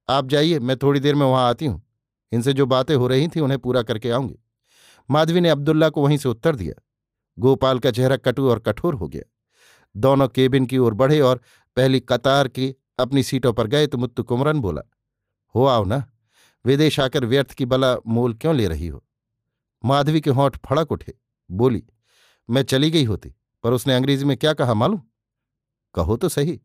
आप 0.10 0.28
जाइए, 0.28 0.60
मैं 0.60 0.78
थोड़ी 0.78 1.00
देर 1.00 1.16
में 1.16 1.26
वहाँ 1.26 1.50
आती 1.50 1.66
हूँ। 1.66 1.84
इनसे 2.32 2.54
जो 2.54 2.66
बातें 2.66 2.96
हो 2.96 3.08
रही 3.08 3.28
थी, 3.28 3.40
उन्हें 3.40 3.60
पूरा 3.60 3.82
करके 3.82 4.12
आऊँगी। 4.12 4.40
माधवी 5.12 5.42
ने 5.42 5.50
अब्दुल्ला 5.50 5.90
को 5.90 6.02
वहीं 6.02 6.18
से 6.18 6.30
उत्तर 6.30 6.56
दिया। 6.56 6.82
गोपाल 7.40 7.80
का 7.80 7.92
चेहरा 7.92 8.18
कटु 8.18 8.50
और 8.50 8.60
कठोर 8.60 8.94
हो 8.94 9.08
गया। 9.08 9.30
दोनों 9.96 10.28
केबिन 10.28 10.66
की 10.66 10.78
ओर 10.78 10.94
बढ़े 10.94 11.20
और 11.20 11.42
पहली 11.78 12.00
कतार 12.00 12.48
की 12.48 12.74
अपनी 13.00 13.24
सीटों 13.24 13.54
पर 13.54 13.68
गए 13.68 13.88
तो 13.88 13.98
मुत्तु 13.98 14.24
कुमरन 14.24 14.60
बोला, 14.60 14.82
हो 15.56 15.66
आओ 15.66 15.84
ना, 15.84 16.04
विदेश 16.66 17.00
आकर 17.00 17.26
व्यर्थ 17.26 17.54
की 17.54 17.66
बला 17.66 17.96
मोल 18.08 18.34
क्यों 18.34 18.56
ले 18.56 18.68
रही 18.68 18.88
हो? 18.88 19.04
माधवी 19.84 20.22
के 20.22 20.30
होंठ 20.30 20.58
फड़क 20.66 20.92
उठे, 20.92 21.14
बोली, 21.50 21.84
मैं 22.50 22.64
चली 22.64 22.92
गई 22.92 23.04
होती, 23.04 23.34
पर 23.64 23.74
उसने 23.74 23.96
अंग्रेज़ी 23.96 24.26
में 24.26 24.36
क्या 24.38 24.54
कहा 24.54 24.74
मालूम? 24.74 25.02
कहो 25.96 26.18
तो 26.18 26.30
सही, 26.30 26.60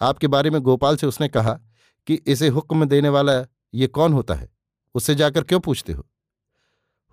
आपके 0.00 0.26
बारे 0.26 0.50
में 0.50 0.60
गोपाल 0.62 0.96
से 0.96 1.06
उसने 1.06 1.28
कहा 1.28 1.58
कि 2.06 2.14
इसे 2.14 2.48
हुक्म 2.48 2.84
देने 2.84 3.08
वाला 3.08 3.32
ये 3.74 3.86
कौन 3.86 4.12
होता 4.12 4.34
है, 4.34 4.48
उससे 4.94 5.14
जाकर 5.14 5.42
क्यों 5.42 5.60
पूछते 5.60 5.92
हो? 5.92 6.06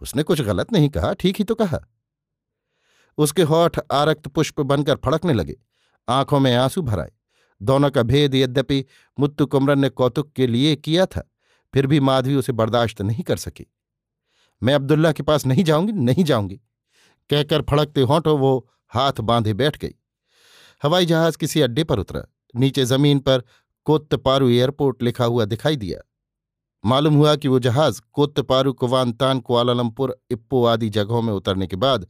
उसने 0.02 0.24
कुछ 0.24 0.42
गलत 0.42 0.72
नहीं 0.74 0.90
कहा, 0.90 1.14
ठीक 1.14 1.38
ही 1.38 1.44
तो 1.44 1.56
कहा। 1.56 1.80
उसके 3.18 3.42
होठ 3.42 3.80
आरक्त 3.92 4.28
पुष्प 4.28 4.62
बनकर 4.62 4.96
फड़कने 4.96 5.34
लगे। 5.34 5.56
आँखों 6.08 6.40
में 6.40 6.56
आँसू 6.56 6.82
भराए। 6.82 7.12
दोनों 7.62 7.90
का 7.90 8.04
भेद 8.04 8.36
यद्यपि 8.36 8.86
मुत्तु 9.20 9.46
कुमरन 9.46 9.80
ने 9.80 9.90
कौतुक 9.90 10.32
के 10.32 10.48
लिए 10.48 10.76
किया 10.76 11.06
था, 11.06 11.32
फिर 11.74 11.88
भी 11.88 12.00
माधवी 12.00 12.36
उसे 12.36 12.54
बर्दाश्त 12.54 13.02
नहीं 13.02 13.24
कर 13.24 13.38
सकी। 13.38 13.66
मैं 14.64 14.74
अब्दुल्ला 14.74 15.12
के 15.12 15.24
पास 15.24 15.46
नहीं 15.46 15.64
जाऊँगी 15.64 15.92
नहीं 15.92 16.24
जाऊँगी। 16.24 16.56
कहकर 17.30 17.62
फड़कते 17.62 18.02
होठों 18.02 18.40
वो 18.40 18.70
हाथ 18.88 19.22
बांधे 19.22 19.54
बैठ 19.54 19.78
गई। 19.78 19.96
हवाई 20.84 21.06
जहाज़ 21.06 21.38
किसी 21.38 21.62
अड्डे 21.62 21.84
पर 21.84 22.00
उतरा। 22.00 22.22
नीचे 22.56 22.86
ज़मीन 22.86 23.20
पर 23.20 23.44
कोत्तपारू 23.86 24.50
एयरपोर्ट 24.50 25.04
लिखा 25.04 25.26
हुआ 25.26 25.46
दिखाई 25.46 25.76
दिया। 25.76 26.00
मालूम 26.86 27.16
हुआ 27.16 27.36
कि 27.36 27.48
वो 27.48 27.60
जहाज़ 27.60 28.02
कोत्तपारू 28.12 28.74
कुवानतान 28.74 29.40
कुआलालंपुर 29.40 30.18
इप्पो 30.32 30.66
आदि 30.66 30.90
जगहों 30.90 31.22
में 31.22 31.34
उतरने 31.34 31.68
के 31.68 31.76
बाद 31.76 32.08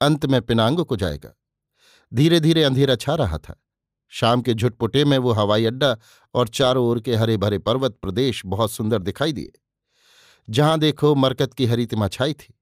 अंत 0.00 0.26
में 0.26 0.42
पिनांग 0.42 0.84
को 0.84 0.96
जाएगा। 0.96 1.34
धीरे 2.14 2.40
धीरे 2.40 2.64
अंधेरा 2.64 2.96
छा 2.96 3.14
रहा 3.14 3.38
था। 3.38 3.64
शाम 4.08 4.42
के 4.42 4.54
झुटपुटे 4.54 5.04
में 5.04 5.18
वो 5.18 5.32
हवाई 5.32 5.64
अड्डा 5.64 5.96
और 6.34 6.48
चारों 6.48 6.86
ओर 6.86 7.00
के 7.00 7.14
हरे 7.14 7.36
भरे 7.36 7.58
पर्वत 7.58 7.98
प्रदेश 8.02 8.42
बहुत 8.46 8.72
सुंदर 8.72 8.98
दिखाई 8.98 9.32
दिए। 9.32 9.52
जहाँ 10.50 10.78
देखो 10.78 11.14
मरकत 11.14 11.54
की 11.54 11.66
हरितिमा 11.66 12.08
छाई 12.08 12.32
थी। 12.32 12.54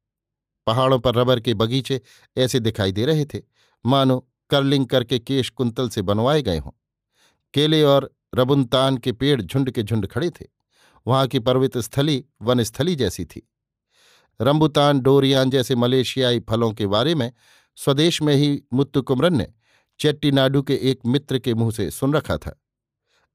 पहाड़ों 0.67 0.99
पर 0.99 1.15
रबर 1.15 1.41
के 1.41 1.55
बगीचे 1.55 2.01
ऐसे 2.37 2.61
दिखाई 2.61 2.93
दे 2.93 3.07
रहे 3.07 3.25
थे। 3.25 3.43
मानो 3.87 4.29
कर्लिंग 4.51 4.87
करके 4.87 5.19
केश 5.19 5.51
कुंतल 5.51 5.89
से 5.89 6.03
बनवाए 6.03 6.43
गए 6.43 6.59
हों। 6.59 6.71
केले 7.55 7.83
और 7.83 8.15
रबुनतान 8.35 8.99
के 8.99 9.13
पेड़ 9.13 9.43
झुंड 9.43 9.71
के 9.71 9.83
झुंड 9.83 10.07
खड़े 10.07 10.31
थे। 10.31 10.47
वहाँ 11.07 11.27
की 11.27 11.39
पर्वत 11.39 11.79
स्थली 11.79 12.25
वनस्थली 12.43 12.97
जैसी 12.97 13.25
थी। 13.25 13.51
रंबुतान, 14.41 15.01
डोरियान 15.01 15.51
जैसे 15.51 15.75
मलेशियाई 15.75 16.41
फलों 16.41 16.73
के 16.73 16.87
बारे 16.87 17.15
में 17.15 17.33
स्वदेश 17.77 18.23
में 18.23 18.35
ही 18.35 18.63
मुत्तु 18.73 19.03
कुमरन 19.03 19.37
ने 19.37 19.49
चेट्टीनाडु 20.01 20.63
के 20.63 20.75
एक 20.75 21.01
मित्र 21.07 21.39
के 21.39 21.55
मुँह 21.55 21.71
से 21.71 21.91
सुन 21.91 22.15
रखा 22.15 22.37
था। 22.37 22.63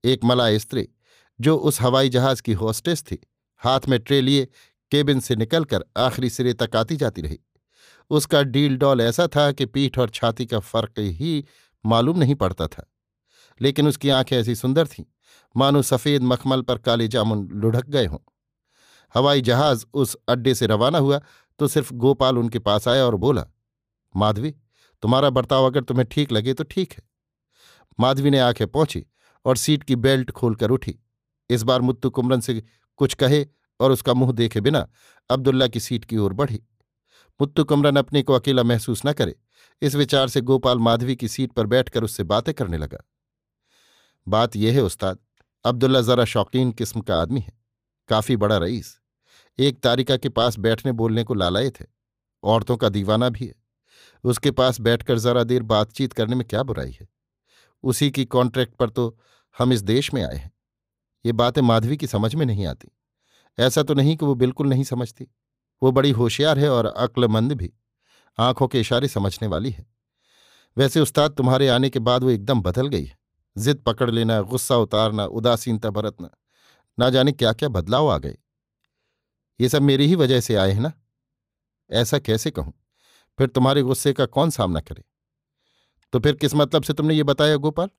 एक 0.06 0.20
मलाय 0.24 0.60
स्त्री, 0.60 0.88
जो 1.42 1.58
उस 1.58 1.82
हवाई 1.82 2.10
जहाज़ 2.10 2.42
की 2.42 2.54
होस्टेस 2.54 3.04
थी, 3.04 3.28
हाथ 3.58 3.80
में 3.90 4.00
ट्रे 4.00 4.22
लिए 4.22 4.48
केबिन 4.92 5.20
से 5.20 5.36
निकलकर 5.36 5.86
आखिरी 5.98 6.30
सिरे 6.30 6.54
तक 6.54 6.76
आती 6.76 6.96
जाती 6.96 7.22
रही। 7.22 7.40
उसका 8.10 8.44
डील 8.44 8.78
डॉल 8.78 9.02
ऐसा 9.02 9.28
था 9.28 9.52
कि 9.52 9.66
पीठ 9.66 10.00
और 10.00 10.10
छाती 10.10 10.46
का 10.46 10.60
फ़र्क 10.60 10.94
ही 11.00 11.46
मालूम 11.86 12.18
नहीं 12.18 12.36
पड़ता 12.36 12.68
था। 12.68 12.94
लेकिन 13.62 13.88
उसकी 13.88 14.10
आँखें 14.10 14.38
ऐसी 14.38 14.56
सुंदर 14.56 14.88
थीं, 14.88 15.04
मानो 15.58 15.82
सफ़ेद 15.82 16.24
मखमल 16.24 16.62
पर 16.62 16.78
काले 16.78 17.08
जामुन 17.08 17.50
लुढ़क 17.52 17.90
गए 17.90 18.06
हों। 18.06 18.18
हवाई 19.16 19.42
जहाज़ 19.42 19.86
उस 19.94 20.16
अड्डे 20.30 20.56
से 20.56 20.68
रवाना 20.68 20.98
हुआ 20.98 21.22
तो 21.60 21.68
सिर्फ़ 21.68 21.94
गोपाल 21.94 22.38
उनके 22.38 22.60
पास 22.60 22.88
आया 22.88 23.06
और 23.06 23.16
बोला, 23.16 23.46
माधवी, 24.16 24.54
तुम्हारा 25.04 25.30
बर्ताव 25.30 25.66
अगर 25.66 25.84
तुम्हें 25.84 26.08
ठीक 26.12 26.32
लगे 26.32 26.54
तो 26.54 26.64
ठीक 26.64 26.94
है। 26.94 27.04
माधवी 28.00 28.30
ने 28.30 28.40
आँखें 28.40 28.68
पहुँची 28.68 29.06
और 29.46 29.58
सीट 29.58 29.84
की 29.84 29.96
बेल्ट 29.96 30.32
खोलकर 30.32 30.72
उठी। 30.72 30.98
इस 31.50 31.64
बार 31.64 31.82
मुत्तु 31.82 32.10
कुमरन 32.10 32.40
से 32.40 32.62
कुछ 32.96 33.14
कहे 33.14 33.46
और 33.80 33.92
उसका 33.92 34.14
मुँह 34.14 34.32
देखे 34.32 34.62
बिना 34.62 34.88
अब्दुल्ला 35.30 35.68
की 35.68 35.80
सीट 35.80 36.06
की 36.06 36.18
ओर 36.18 36.34
बढ़ी। 36.34 36.60
मुत्तु 37.40 37.64
कुमरन 37.64 37.96
अपने 37.96 38.22
को 38.24 38.34
अकेला 38.34 38.64
महसूस 38.64 39.02
न 39.06 39.14
करे। 39.14 39.36
इस 39.82 39.96
विचार 39.96 40.28
से 40.28 40.42
गोपाल 40.42 40.80
माधवी 40.80 41.16
की 41.16 41.28
सीट 41.28 41.52
पर 41.52 41.66
बैठकर 41.66 42.04
उससे 42.04 42.24
बातें 42.24 42.54
करने 42.54 42.78
लगा। 42.78 43.04
बात 44.28 44.56
यह 44.56 44.74
है, 44.74 44.82
उस्ताद, 44.82 45.20
अब्दुल्ला 45.66 46.02
जरा 46.02 46.26
शौकीन 46.26 46.72
किस्म 46.72 47.02
का 47.02 47.22
आदमी 47.22 47.40
है, 47.40 47.54
काफ़ी 48.10 48.38
बड़ा 48.38 48.58
रईस। 48.58 49.01
एक 49.62 49.80
तारिका 49.80 50.18
के 50.18 50.30
पास 50.30 50.60
बैठने 50.60 50.92
बोलने 50.92 51.24
को 51.24 51.34
लालाए 51.34 51.70
थे। 51.70 51.86
औरतों 52.44 52.78
का 52.78 52.90
दीवाना 52.90 53.30
भी 53.30 53.46
है। 53.46 53.56
उसके 54.24 54.52
पास 54.52 54.82
बैठकर 54.82 55.20
जरा 55.20 55.44
देर 55.44 55.64
बातचीत 55.64 56.14
करने 56.14 56.36
में 56.36 56.48
क्या 56.48 56.64
बुराई 56.64 56.92
है? 56.92 57.08
उसी 57.84 58.12
की 58.12 58.26
कॉन्ट्रैक्ट 58.26 58.76
पर 58.76 58.90
तो 58.90 59.20
हम 59.58 59.74
इस 59.74 59.82
देश 59.82 60.14
में 60.14 60.24
आए 60.24 60.36
हैं। 60.36 60.52
ये 61.26 61.32
बातें 61.32 61.62
माधवी 61.62 61.98
की 61.98 62.08
समझ 62.08 62.36
में 62.36 62.46
नहीं 62.46 62.66
आती। 62.66 62.88
ऐसा 63.60 63.84
तो 63.84 63.94
नहीं 63.94 64.18
कि 64.18 64.26
वो 64.26 64.36
बिल्कुल 64.36 64.68
नहीं 64.68 64.84
समझती। 64.84 65.28
वो 65.84 65.92
बड़ी 65.92 66.12
होशियार 66.12 66.60
है 66.60 66.70
और 66.70 66.86
अक्लमंद 66.86 67.54
भी। 67.54 67.74
आँखों 68.40 68.68
के 68.68 68.80
इशारे 68.80 69.08
समझने 69.08 69.48
वाली 69.48 69.70
है। 69.70 69.86
वैसे 70.78 71.00
उस्ताद, 71.00 71.32
तुम्हारे 71.32 71.68
आने 71.68 71.90
के 71.90 72.00
बाद 72.00 72.24
वो 72.24 72.30
एकदम 72.30 72.62
बदल 72.62 72.88
गई 72.88 73.06
है। 73.06 73.18
जिद 73.58 73.78
पकड़ 73.78 74.12
लेना, 74.12 74.42
गुस्सा 74.42 74.78
उतारना, 74.78 75.26
उदासीनता 75.26 75.90
बरतना। 75.90 76.30
ना 77.00 77.10
जाने 77.10 77.32
क्या 77.32 77.54
क्या 77.54 77.70
बदलाव 77.70 78.12
आ 78.12 78.18
गए। 78.18 78.38
ये 79.62 79.70
सब 79.70 79.82
मेरी 79.82 80.08
ही 80.08 80.16
वजह 80.16 80.40
से 80.40 80.56
आए 80.56 80.72
हैं 80.72 80.82
ना? 80.82 80.94
ऐसा 81.90 82.20
कैसे 82.20 82.52
कहूँ? 82.52 82.74
फिर 83.38 83.48
तुम्हारे 83.48 83.82
गुस्से 83.82 84.14
का 84.14 84.26
कौन 84.26 84.50
सामना 84.50 84.80
करे? 84.80 85.04
तो 86.14 86.20
फिर 86.20 86.36
किस 86.36 86.56
मतलब 86.56 86.84
से 86.84 86.94
तुमने 86.94 87.16
ये 87.16 87.24
बताया 87.24 87.56
गोपाल? 87.56 87.90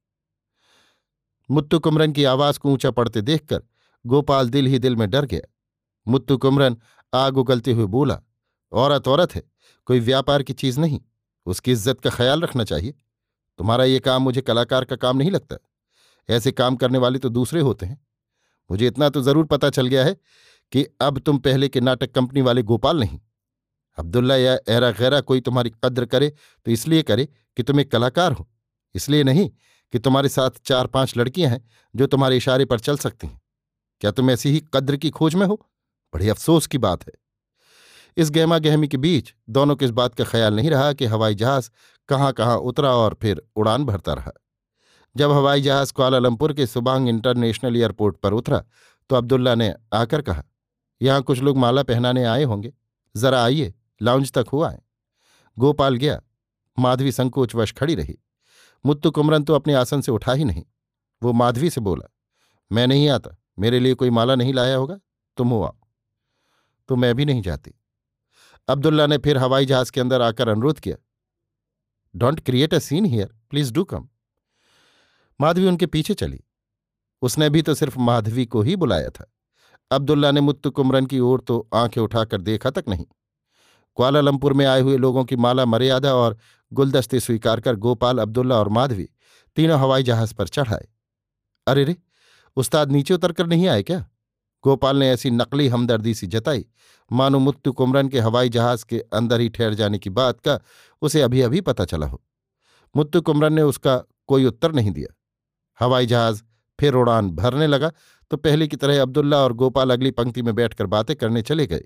मुत्तु 1.51 1.79
कुमरन 1.79 2.12
की 2.12 2.25
आवाज़ 2.25 2.59
को 2.59 2.72
ऊँचा 2.72 2.90
पड़ते 2.90 3.20
देखकर 3.22 3.62
गोपाल 4.07 4.51
दिल 4.51 4.66
ही 4.66 4.79
दिल 4.79 4.96
में 4.96 5.11
डर 5.11 5.25
गया। 5.25 5.40
मुत्तु 6.09 6.37
कुमरन 6.37 6.77
आग 7.14 7.37
उगलते 7.37 7.72
हुए 7.72 7.87
बोला, 7.87 8.20
औरत 8.72 9.09
औरत 9.09 9.35
है, 9.35 9.42
कोई 9.87 10.01
व्यापार 10.01 10.42
की 10.42 10.53
चीज़ 10.53 10.81
नहीं। 10.81 11.01
उसकी 11.46 11.72
इज़्ज़त 11.72 12.01
का 12.01 12.11
ख्याल 12.11 12.42
रखना 12.42 12.64
चाहिए। 12.64 12.94
तुम्हारा 13.59 13.85
ये 13.85 13.98
काम 14.01 14.22
मुझे 14.22 14.40
कलाकार 14.40 14.85
का 14.85 14.96
काम 14.96 15.16
नहीं 15.16 15.31
लगता। 15.31 15.57
ऐसे 16.29 16.53
काम 16.53 16.77
करने 16.77 16.98
वाले 16.98 17.18
तो 17.18 17.29
दूसरे 17.29 17.61
होते 17.61 17.87
हैं। 17.87 18.07
मुझे 18.70 18.87
इतना 18.87 19.09
तो 19.09 19.22
ज़रूर 19.22 19.44
पता 19.44 19.70
चल 19.70 19.87
गया 19.87 20.05
है 20.05 20.16
कि 20.73 20.85
अब 21.01 21.19
तुम 21.19 21.39
पहले 21.39 21.69
के 21.69 21.81
नाटक 21.81 22.13
कंपनी 22.13 22.43
वाले 22.43 22.63
गोपाल 22.63 23.01
नहीं। 23.01 23.19
अब्दुल्ला, 23.99 24.37
या 24.37 24.59
एरा 24.69 24.91
गैरा 24.91 25.21
कोई 25.21 25.41
तुम्हारी 25.41 25.71
कद्र 25.85 26.05
करे 26.07 26.29
तो 26.67 26.71
इसलिए 26.71 27.03
करे 27.03 27.25
कि 27.57 27.63
तुम 27.63 27.81
एक 27.81 27.91
कलाकार 27.93 28.33
हो। 28.33 28.49
इसलिए 28.95 29.25
नहीं 29.25 29.49
कि 29.93 29.99
तुम्हारे 29.99 30.29
साथ 30.29 30.51
चार 30.65 30.87
पाँच 30.87 31.17
लड़कियाँ 31.17 31.51
हैं 31.51 31.65
जो 31.95 32.07
तुम्हारे 32.07 32.37
इशारे 32.37 32.65
पर 32.65 32.81
चल 32.81 32.97
सकती 32.97 33.27
हैं। 33.27 33.41
क्या 34.01 34.11
तुम 34.11 34.31
ऐसी 34.31 34.51
ही 34.51 34.63
कद्र 34.75 34.97
की 34.97 35.11
खोज 35.11 35.35
में 35.35 35.47
हो? 35.47 35.55
बड़ी 36.15 36.29
अफसोस 36.29 36.67
की 36.67 36.79
बात 36.79 37.07
है। 37.07 37.13
इस 38.17 38.31
गहमा 38.31 38.59
गहमी 38.59 38.89
के 38.89 38.97
बीच 38.97 39.33
दोनों 39.51 39.77
को 39.77 39.85
इस 39.85 39.91
बात 39.91 40.15
का 40.15 40.25
ख्याल 40.25 40.55
नहीं 40.55 40.71
रहा 40.71 40.93
कि 40.93 41.07
हवाई 41.07 41.35
जहाज़ 41.35 41.69
कहाँ 42.09 42.33
कहाँ 42.33 42.57
उतरा 42.59 42.91
और 42.91 43.17
फिर 43.23 43.43
उड़ान 43.57 43.85
भरता 43.85 44.13
रहा। 44.13 44.33
जब 45.17 45.33
हवाई 45.33 45.61
जहाज़ 45.61 45.93
कुआलालंपुर 45.93 46.53
के 46.53 46.67
सुबांग 46.67 47.09
इंटरनेशनल 47.09 47.77
एयरपोर्ट 47.77 48.17
पर 48.17 48.33
उतरा 48.33 48.63
तो 49.11 49.17
अब्दुल्ला 49.17 49.55
ने 49.55 49.73
आकर 49.93 50.23
कहा 50.23 50.43
यहाँ 51.03 51.23
कुछ 51.23 51.38
लोग 51.38 51.57
माला 51.57 51.83
पहनाने 51.83 52.25
आए 52.25 52.45
होंगे। 52.45 52.73
जरा 53.17 53.45
आइए 53.45 53.75
लाउंज 54.03 54.33
तक 54.33 54.47
हुआ 54.53 54.71
है 54.71 54.81
गोपाल 55.59 55.97
गया। 55.97 56.21
माधवी 56.79 57.12
संकोचवश 57.12 57.73
खड़ी 57.73 57.95
रही। 57.95 58.19
मुत्तु 58.87 59.11
कुमरन 59.11 59.45
तो 59.45 59.55
अपने 59.55 59.75
आसन 59.75 60.01
से 60.01 60.12
उठा 60.12 60.33
ही 60.33 60.45
नहीं। 60.45 60.65
वो 61.23 61.33
माधवी 61.33 61.71
से 61.71 61.81
बोला, 61.81 62.11
मैं 62.73 62.87
नहीं 62.87 63.09
आता। 63.09 63.37
मेरे 63.59 63.81
लिए 63.81 63.95
कोई 63.95 64.11
माला 64.11 64.35
नहीं 64.35 64.55
लाया 64.55 64.77
होगा। 64.77 64.99
तुम 65.37 65.49
हो 65.49 65.62
आओ। 65.62 65.77
तो 66.88 66.97
मैं 66.97 67.15
भी 67.15 67.25
नहीं 67.25 67.43
जाती। 67.43 67.75
अब्दुल्ला 68.69 69.07
ने 69.07 69.19
फिर 69.19 69.38
हवाई 69.38 69.67
जहाज़ 69.67 69.93
के 69.93 70.01
अंदर 70.01 70.23
आकर 70.23 70.49
अनुरोध 70.49 70.81
किया 70.81 70.97
don't 72.17 72.41
create 72.41 72.75
a 72.75 72.79
scene 72.79 73.05
here 73.05 73.35
please 73.51 73.73
do 73.73 73.85
come 73.85 74.09
Madhavi 75.41 75.67
उनके 75.67 75.87
पीछे 75.87 76.15
चली। 76.15 76.41
उसने 77.23 77.51
भी 77.51 77.62
तो 77.62 77.75
सिर्फ़ 77.75 77.99
माधवी 77.99 78.47
को 78.47 78.62
ही 78.62 78.77
बुलाया 78.77 79.09
था। 79.09 79.33
अब्दुल्ला 79.93 80.31
ने 80.31 80.41
मुत्तु 80.41 80.71
कुमरन 80.71 81.07
की 81.07 81.19
ओर 81.21 81.41
तो 81.41 81.69
आँखें 81.75 82.03
उठाकर 82.03 82.41
देखा 82.41 82.71
तक 82.71 82.85
नहीं। 82.89 83.05
कुआलालंपुर 83.95 84.53
में 84.53 84.67
आए 84.67 84.81
हुए 84.81 84.97
लोगों 84.97 85.25
की 85.25 85.37
माला 85.37 85.65
मर्यादा 85.65 86.15
और 86.15 86.39
गुलदस्ते 86.73 87.21
स्वीकार 87.21 87.61
कर 87.61 87.77
गोपाल, 87.77 88.19
अब्दुल्ला 88.19 88.57
और 88.57 88.69
माधवी 88.69 89.09
तीनों 89.57 89.81
हवाई 89.81 90.03
जहाज़ 90.03 90.35
पर 90.35 90.49
चढ़ाए। 90.49 90.89
अरे 91.67 91.85
रे, 91.85 91.97
उस्ताद 92.57 92.93
नीचे 92.93 93.15
उतरकर 93.15 93.47
नहीं 93.47 93.69
आए 93.69 93.83
क्या? 93.83 94.09
गोपाल 94.65 94.97
ने 94.97 95.11
ऐसी 95.11 95.31
नकली 95.31 95.69
हमदर्दी 95.69 96.15
सी 96.15 96.27
जताई, 96.27 96.67
मानो 97.13 97.39
मुत्तु 97.39 97.73
कुमरन 97.73 98.09
के 98.09 98.21
हवाई 98.21 98.49
जहाज़ 98.49 98.85
के 98.85 98.99
अंदर 98.99 99.41
ही 99.41 99.49
ठहर 99.49 99.75
जाने 99.75 99.99
की 99.99 100.11
बात 100.11 100.41
का 100.41 100.61
उसे 101.03 101.23
अभी 101.23 101.41
अभी 101.41 101.61
पता 101.61 101.85
चला 101.85 102.07
हो। 102.07 102.23
मुत्तु 102.97 103.21
कुमरन 103.21 103.53
ने 103.53 103.63
उसका 103.63 104.03
कोई 104.27 104.45
उत्तर 104.45 104.73
नहीं 104.73 104.91
दिया। 104.91 105.15
हवाई 105.81 106.07
जहाज़ 106.07 106.43
फिर 106.81 106.95
उड़ान 106.95 107.31
भरने 107.31 107.67
लगा 107.67 107.93
तो 108.33 108.37
पहले 108.37 108.66
की 108.68 108.77
तरह 108.77 109.01
अब्दुल्ला 109.03 109.37
और 109.37 109.53
गोपाल 109.53 109.90
अगली 109.90 110.11
पंक्ति 110.11 110.42
में 110.42 110.55
बैठकर 110.55 110.87
बातें 110.87 111.14
करने 111.16 111.40
चले 111.42 111.66
गए। 111.66 111.83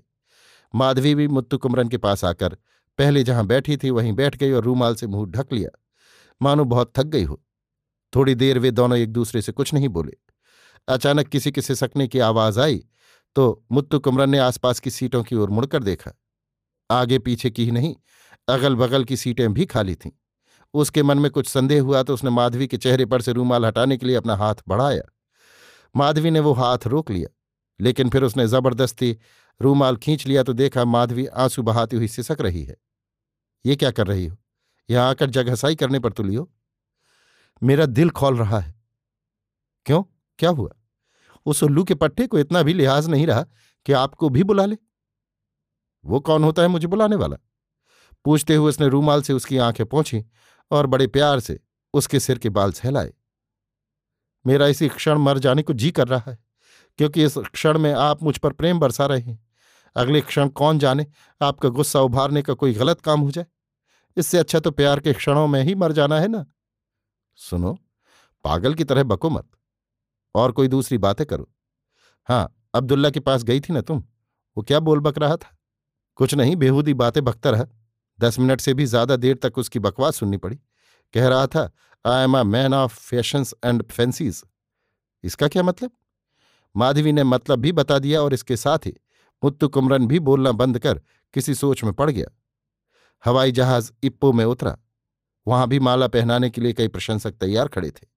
माधवी 0.73 1.13
भी 1.15 1.27
मुत्तु 1.27 1.57
कुमरन 1.57 1.89
के 1.89 1.97
पास 1.97 2.23
आकर 2.25 2.57
पहले 2.99 3.23
जहाँ 3.23 3.45
बैठी 3.47 3.75
थी 3.77 3.89
वहीं 3.89 4.13
बैठ 4.13 4.35
गई 4.35 4.51
और 4.51 4.63
रूमाल 4.63 4.95
से 4.95 5.07
मुँह 5.07 5.25
ढक 5.31 5.51
लिया। 5.53 5.69
मानो 6.41 6.65
बहुत 6.65 6.93
थक 6.97 7.05
गई 7.05 7.23
हो। 7.23 7.41
थोड़ी 8.13 8.35
देर 8.35 8.59
वे 8.59 8.71
दोनों 8.71 8.97
एक 8.97 9.11
दूसरे 9.13 9.41
से 9.41 9.51
कुछ 9.51 9.73
नहीं 9.73 9.89
बोले। 9.89 10.13
अचानक 10.87 11.27
किसी 11.27 11.51
के 11.51 11.61
सिसकने 11.61 12.07
की 12.07 12.19
आवाज़ 12.19 12.59
आई 12.59 12.83
तो 13.35 13.65
मुत्तु 13.71 13.99
कुमरन 13.99 14.29
ने 14.29 14.39
आसपास 14.39 14.79
की 14.79 14.89
सीटों 14.89 15.23
की 15.23 15.35
ओर 15.35 15.49
मुड़कर 15.49 15.83
देखा। 15.83 16.11
आगे 16.89 17.19
पीछे 17.19 17.49
की 17.49 17.65
ही 17.65 17.71
नहीं 17.71 17.95
अगल 18.47 18.75
बगल 18.75 19.03
की 19.03 19.17
सीटें 19.17 19.53
भी 19.53 19.65
खाली 19.65 19.95
थीं। 19.95 20.11
उसके 20.73 21.03
मन 21.03 21.19
में 21.19 21.29
कुछ 21.31 21.47
संदेह 21.47 21.81
हुआ 21.81 22.03
तो 22.03 22.13
उसने 22.13 22.29
माधवी 22.29 22.67
के 22.67 22.77
चेहरे 22.77 23.05
पर 23.05 23.21
से 23.21 23.33
रूमाल 23.33 23.65
हटाने 23.65 23.97
के 23.97 24.05
लिए 24.05 24.15
अपना 24.15 24.35
हाथ 24.35 24.55
बढ़ाया। 24.67 25.01
माधवी 25.95 26.31
ने 26.31 26.39
वो 26.39 26.53
हाथ 26.53 26.87
रोक 26.87 27.11
लिया, 27.11 27.29
लेकिन 27.79 28.09
फिर 28.09 28.23
उसने 28.23 28.47
ज़बरदस्ती 28.47 29.17
रूमाल 29.61 29.97
खींच 29.97 30.25
लिया 30.27 30.43
तो 30.43 30.53
देखा 30.53 30.85
माधवी 30.85 31.25
आँसू 31.25 31.63
बहाती 31.63 31.95
हुई 31.95 32.07
सिसक 32.07 32.41
रही 32.41 32.63
है। 32.63 32.75
ये 33.65 33.75
क्या 33.75 33.91
कर 33.91 34.07
रही 34.07 34.25
हो? 34.25 34.37
यहाँ 34.89 35.09
आकर 35.09 35.29
जगहसाई 35.29 35.75
करने 35.75 35.99
पर 35.99 36.11
तुली 36.11 36.35
हो? 36.35 36.51
मेरा 37.63 37.85
दिल 37.85 38.09
खोल 38.09 38.37
रहा 38.37 38.59
है। 38.59 38.75
क्यों? 39.85 40.03
क्या 40.39 40.49
हुआ? 40.49 40.69
उस 41.45 41.63
उल्लू 41.63 41.83
के 41.83 41.95
पट्टे 41.95 42.27
को 42.27 42.39
इतना 42.39 42.61
भी 42.63 42.73
लिहाज 42.73 43.07
नहीं 43.09 43.27
रहा 43.27 43.45
कि 43.85 43.93
आपको 43.93 44.29
भी 44.29 44.43
बुला 44.43 44.65
ले? 44.65 44.77
वो 46.05 46.19
कौन 46.19 46.43
होता 46.43 46.61
है 46.61 46.67
मुझे 46.67 46.87
बुलाने 46.87 47.15
वाला? 47.15 47.37
पूछते 48.25 48.55
हुए 48.55 48.69
उसने 48.69 48.87
रूमाल 48.87 49.21
से 49.21 49.33
उसकी 49.33 49.57
आँखें 49.57 49.85
पहुँची 49.85 50.23
और 50.71 50.87
बड़े 50.87 51.07
प्यार 51.07 51.39
से 51.39 51.59
उसके 51.93 52.19
सिर 52.19 52.37
के 52.37 52.49
बाल 52.49 52.71
सहलाए। 52.71 53.13
मेरा 54.47 54.67
इसी 54.67 54.87
क्षण 54.89 55.17
मर 55.19 55.37
जाने 55.39 55.63
को 55.63 55.73
जी 55.73 55.91
कर 55.91 56.07
रहा 56.07 56.31
है, 56.31 56.37
क्योंकि 56.99 57.23
इस 57.23 57.37
क्षण 57.53 57.77
में 57.77 57.91
आप 57.93 58.23
मुझ 58.23 58.37
पर 58.37 58.53
प्रेम 58.53 58.79
बरसा 58.79 59.05
रहे 59.05 59.21
हैं। 59.21 59.39
अगले 59.95 60.21
क्षण 60.21 60.49
कौन 60.51 60.79
जाने 60.79 61.05
आपका 61.41 61.69
गुस्सा 61.71 61.99
उभारने 62.01 62.41
का 62.41 62.53
कोई 62.55 62.73
गलत 62.73 63.01
काम 63.01 63.19
हो 63.19 63.31
जाए? 63.31 63.45
इससे 64.17 64.37
अच्छा 64.37 64.59
तो 64.59 64.71
प्यार 64.71 64.99
के 64.99 65.13
क्षणों 65.13 65.47
में 65.47 65.61
ही 65.63 65.75
मर 65.75 65.91
जाना 65.91 66.19
है 66.19 66.27
ना? 66.27 66.45
सुनो, 67.39 67.77
पागल 68.45 68.73
की 68.73 68.83
तरह 68.83 69.03
बको 69.05 69.29
मत, 69.29 69.45
और 70.35 70.51
कोई 70.51 70.67
दूसरी 70.67 70.97
बातें 70.99 71.25
करो। 71.25 71.47
हाँ 72.29 72.53
अब्दुल्ला 72.75 73.09
के 73.09 73.19
पास 73.21 73.43
गई 73.43 73.59
थी 73.59 73.73
ना 73.73 73.81
तुम? 73.81 74.03
वो 74.57 74.63
क्या 74.63 74.79
बोल 74.81 74.99
बक 74.99 75.17
रहा 75.17 75.35
था? 75.35 75.55
कुछ 76.19 76.33
नहीं, 76.35 76.55
बेहूदी 76.55 76.93
बातें 76.95 77.23
बकता 77.23 77.49
रहा। 77.49 77.65
दस 78.19 78.39
मिनट 78.39 78.61
से 78.61 78.73
भी 78.73 78.85
ज़्यादा 78.85 79.15
देर 79.17 79.35
तक 79.37 79.57
उसकी 79.57 79.79
बकवास 79.79 80.15
सुननी 80.15 80.37
पड़ी। 80.37 80.59
कह 81.13 81.27
रहा 81.27 81.47
था 81.47 81.71
I 82.05 82.23
am 82.23 82.37
a 82.37 82.43
man 82.43 82.73
of 82.73 82.99
fashions 82.99 83.53
and 83.65 83.83
fancies 83.83 84.43
इसका 85.23 85.47
क्या 85.47 85.63
मतलब? 85.63 85.91
माधवी 86.75 87.11
ने 87.11 87.23
मतलब 87.23 87.59
भी 87.59 87.71
बता 87.71 87.99
दिया 87.99 88.21
और 88.21 88.33
इसके 88.33 88.57
साथ 88.57 88.85
ही 88.85 88.93
मुत्तु 89.43 89.67
कुमरन 89.67 90.07
भी 90.07 90.19
बोलना 90.19 90.51
बंद 90.51 90.79
कर 90.79 91.01
किसी 91.33 91.55
सोच 91.55 91.83
में 91.83 91.93
पड़ 91.93 92.09
गया। 92.11 92.27
हवाई 93.25 93.51
जहाज़ 93.51 93.91
इप्पो 94.03 94.31
में 94.33 94.45
उतरा। 94.45 94.77
वहाँ 95.47 95.67
भी 95.67 95.79
माला 95.79 96.07
पहनाने 96.07 96.49
के 96.49 96.61
लिए 96.61 96.73
कई 96.73 96.87
प्रशंसक 96.87 97.31
तैयार 97.31 97.67
खड़े 97.67 97.91
थे। 97.91 98.07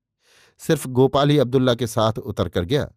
सिर्फ़ 0.60 0.88
गोपाल 0.88 1.30
ही 1.30 1.38
अब्दुल्ला 1.38 1.74
के 1.74 1.86
साथ 1.86 2.12
उतर 2.12 2.48
कर 2.48 2.64
गया। 2.64 2.90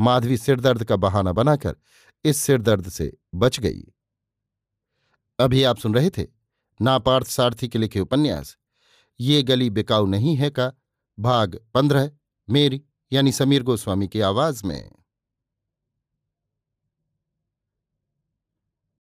माधवी 0.00 0.36
सिरदर्द 0.36 0.84
का 0.84 0.96
बहाना 0.96 1.32
बनाकर 1.32 1.76
इस 2.24 2.36
सिरदर्द 2.36 2.88
से 2.88 3.12
बच 3.34 3.60
गई। 3.60 3.82
अभी 5.38 5.62
आप 5.62 5.78
सुन 5.78 5.94
रहे 5.94 6.10
थे 6.10 6.26
नापार्थ 6.80 7.26
सारथी 7.26 7.68
के 7.68 7.78
लिखे 7.78 8.00
उपन्यास। 8.00 8.56
ये 9.20 9.42
गली 9.42 9.70
बिकाऊ 9.70 10.06
नहीं 10.06 10.36
है 10.36 10.50
का? 10.50 10.72
भाग 11.18 11.60
पंद्रह, 11.74 12.10
मेरी, 12.50 12.82
यानी 13.12 13.32
समीर 13.32 13.62
गोस्वामी 13.62 14.08
की 14.08 14.20
आवाज़ 14.20 14.66
में। 14.66 14.90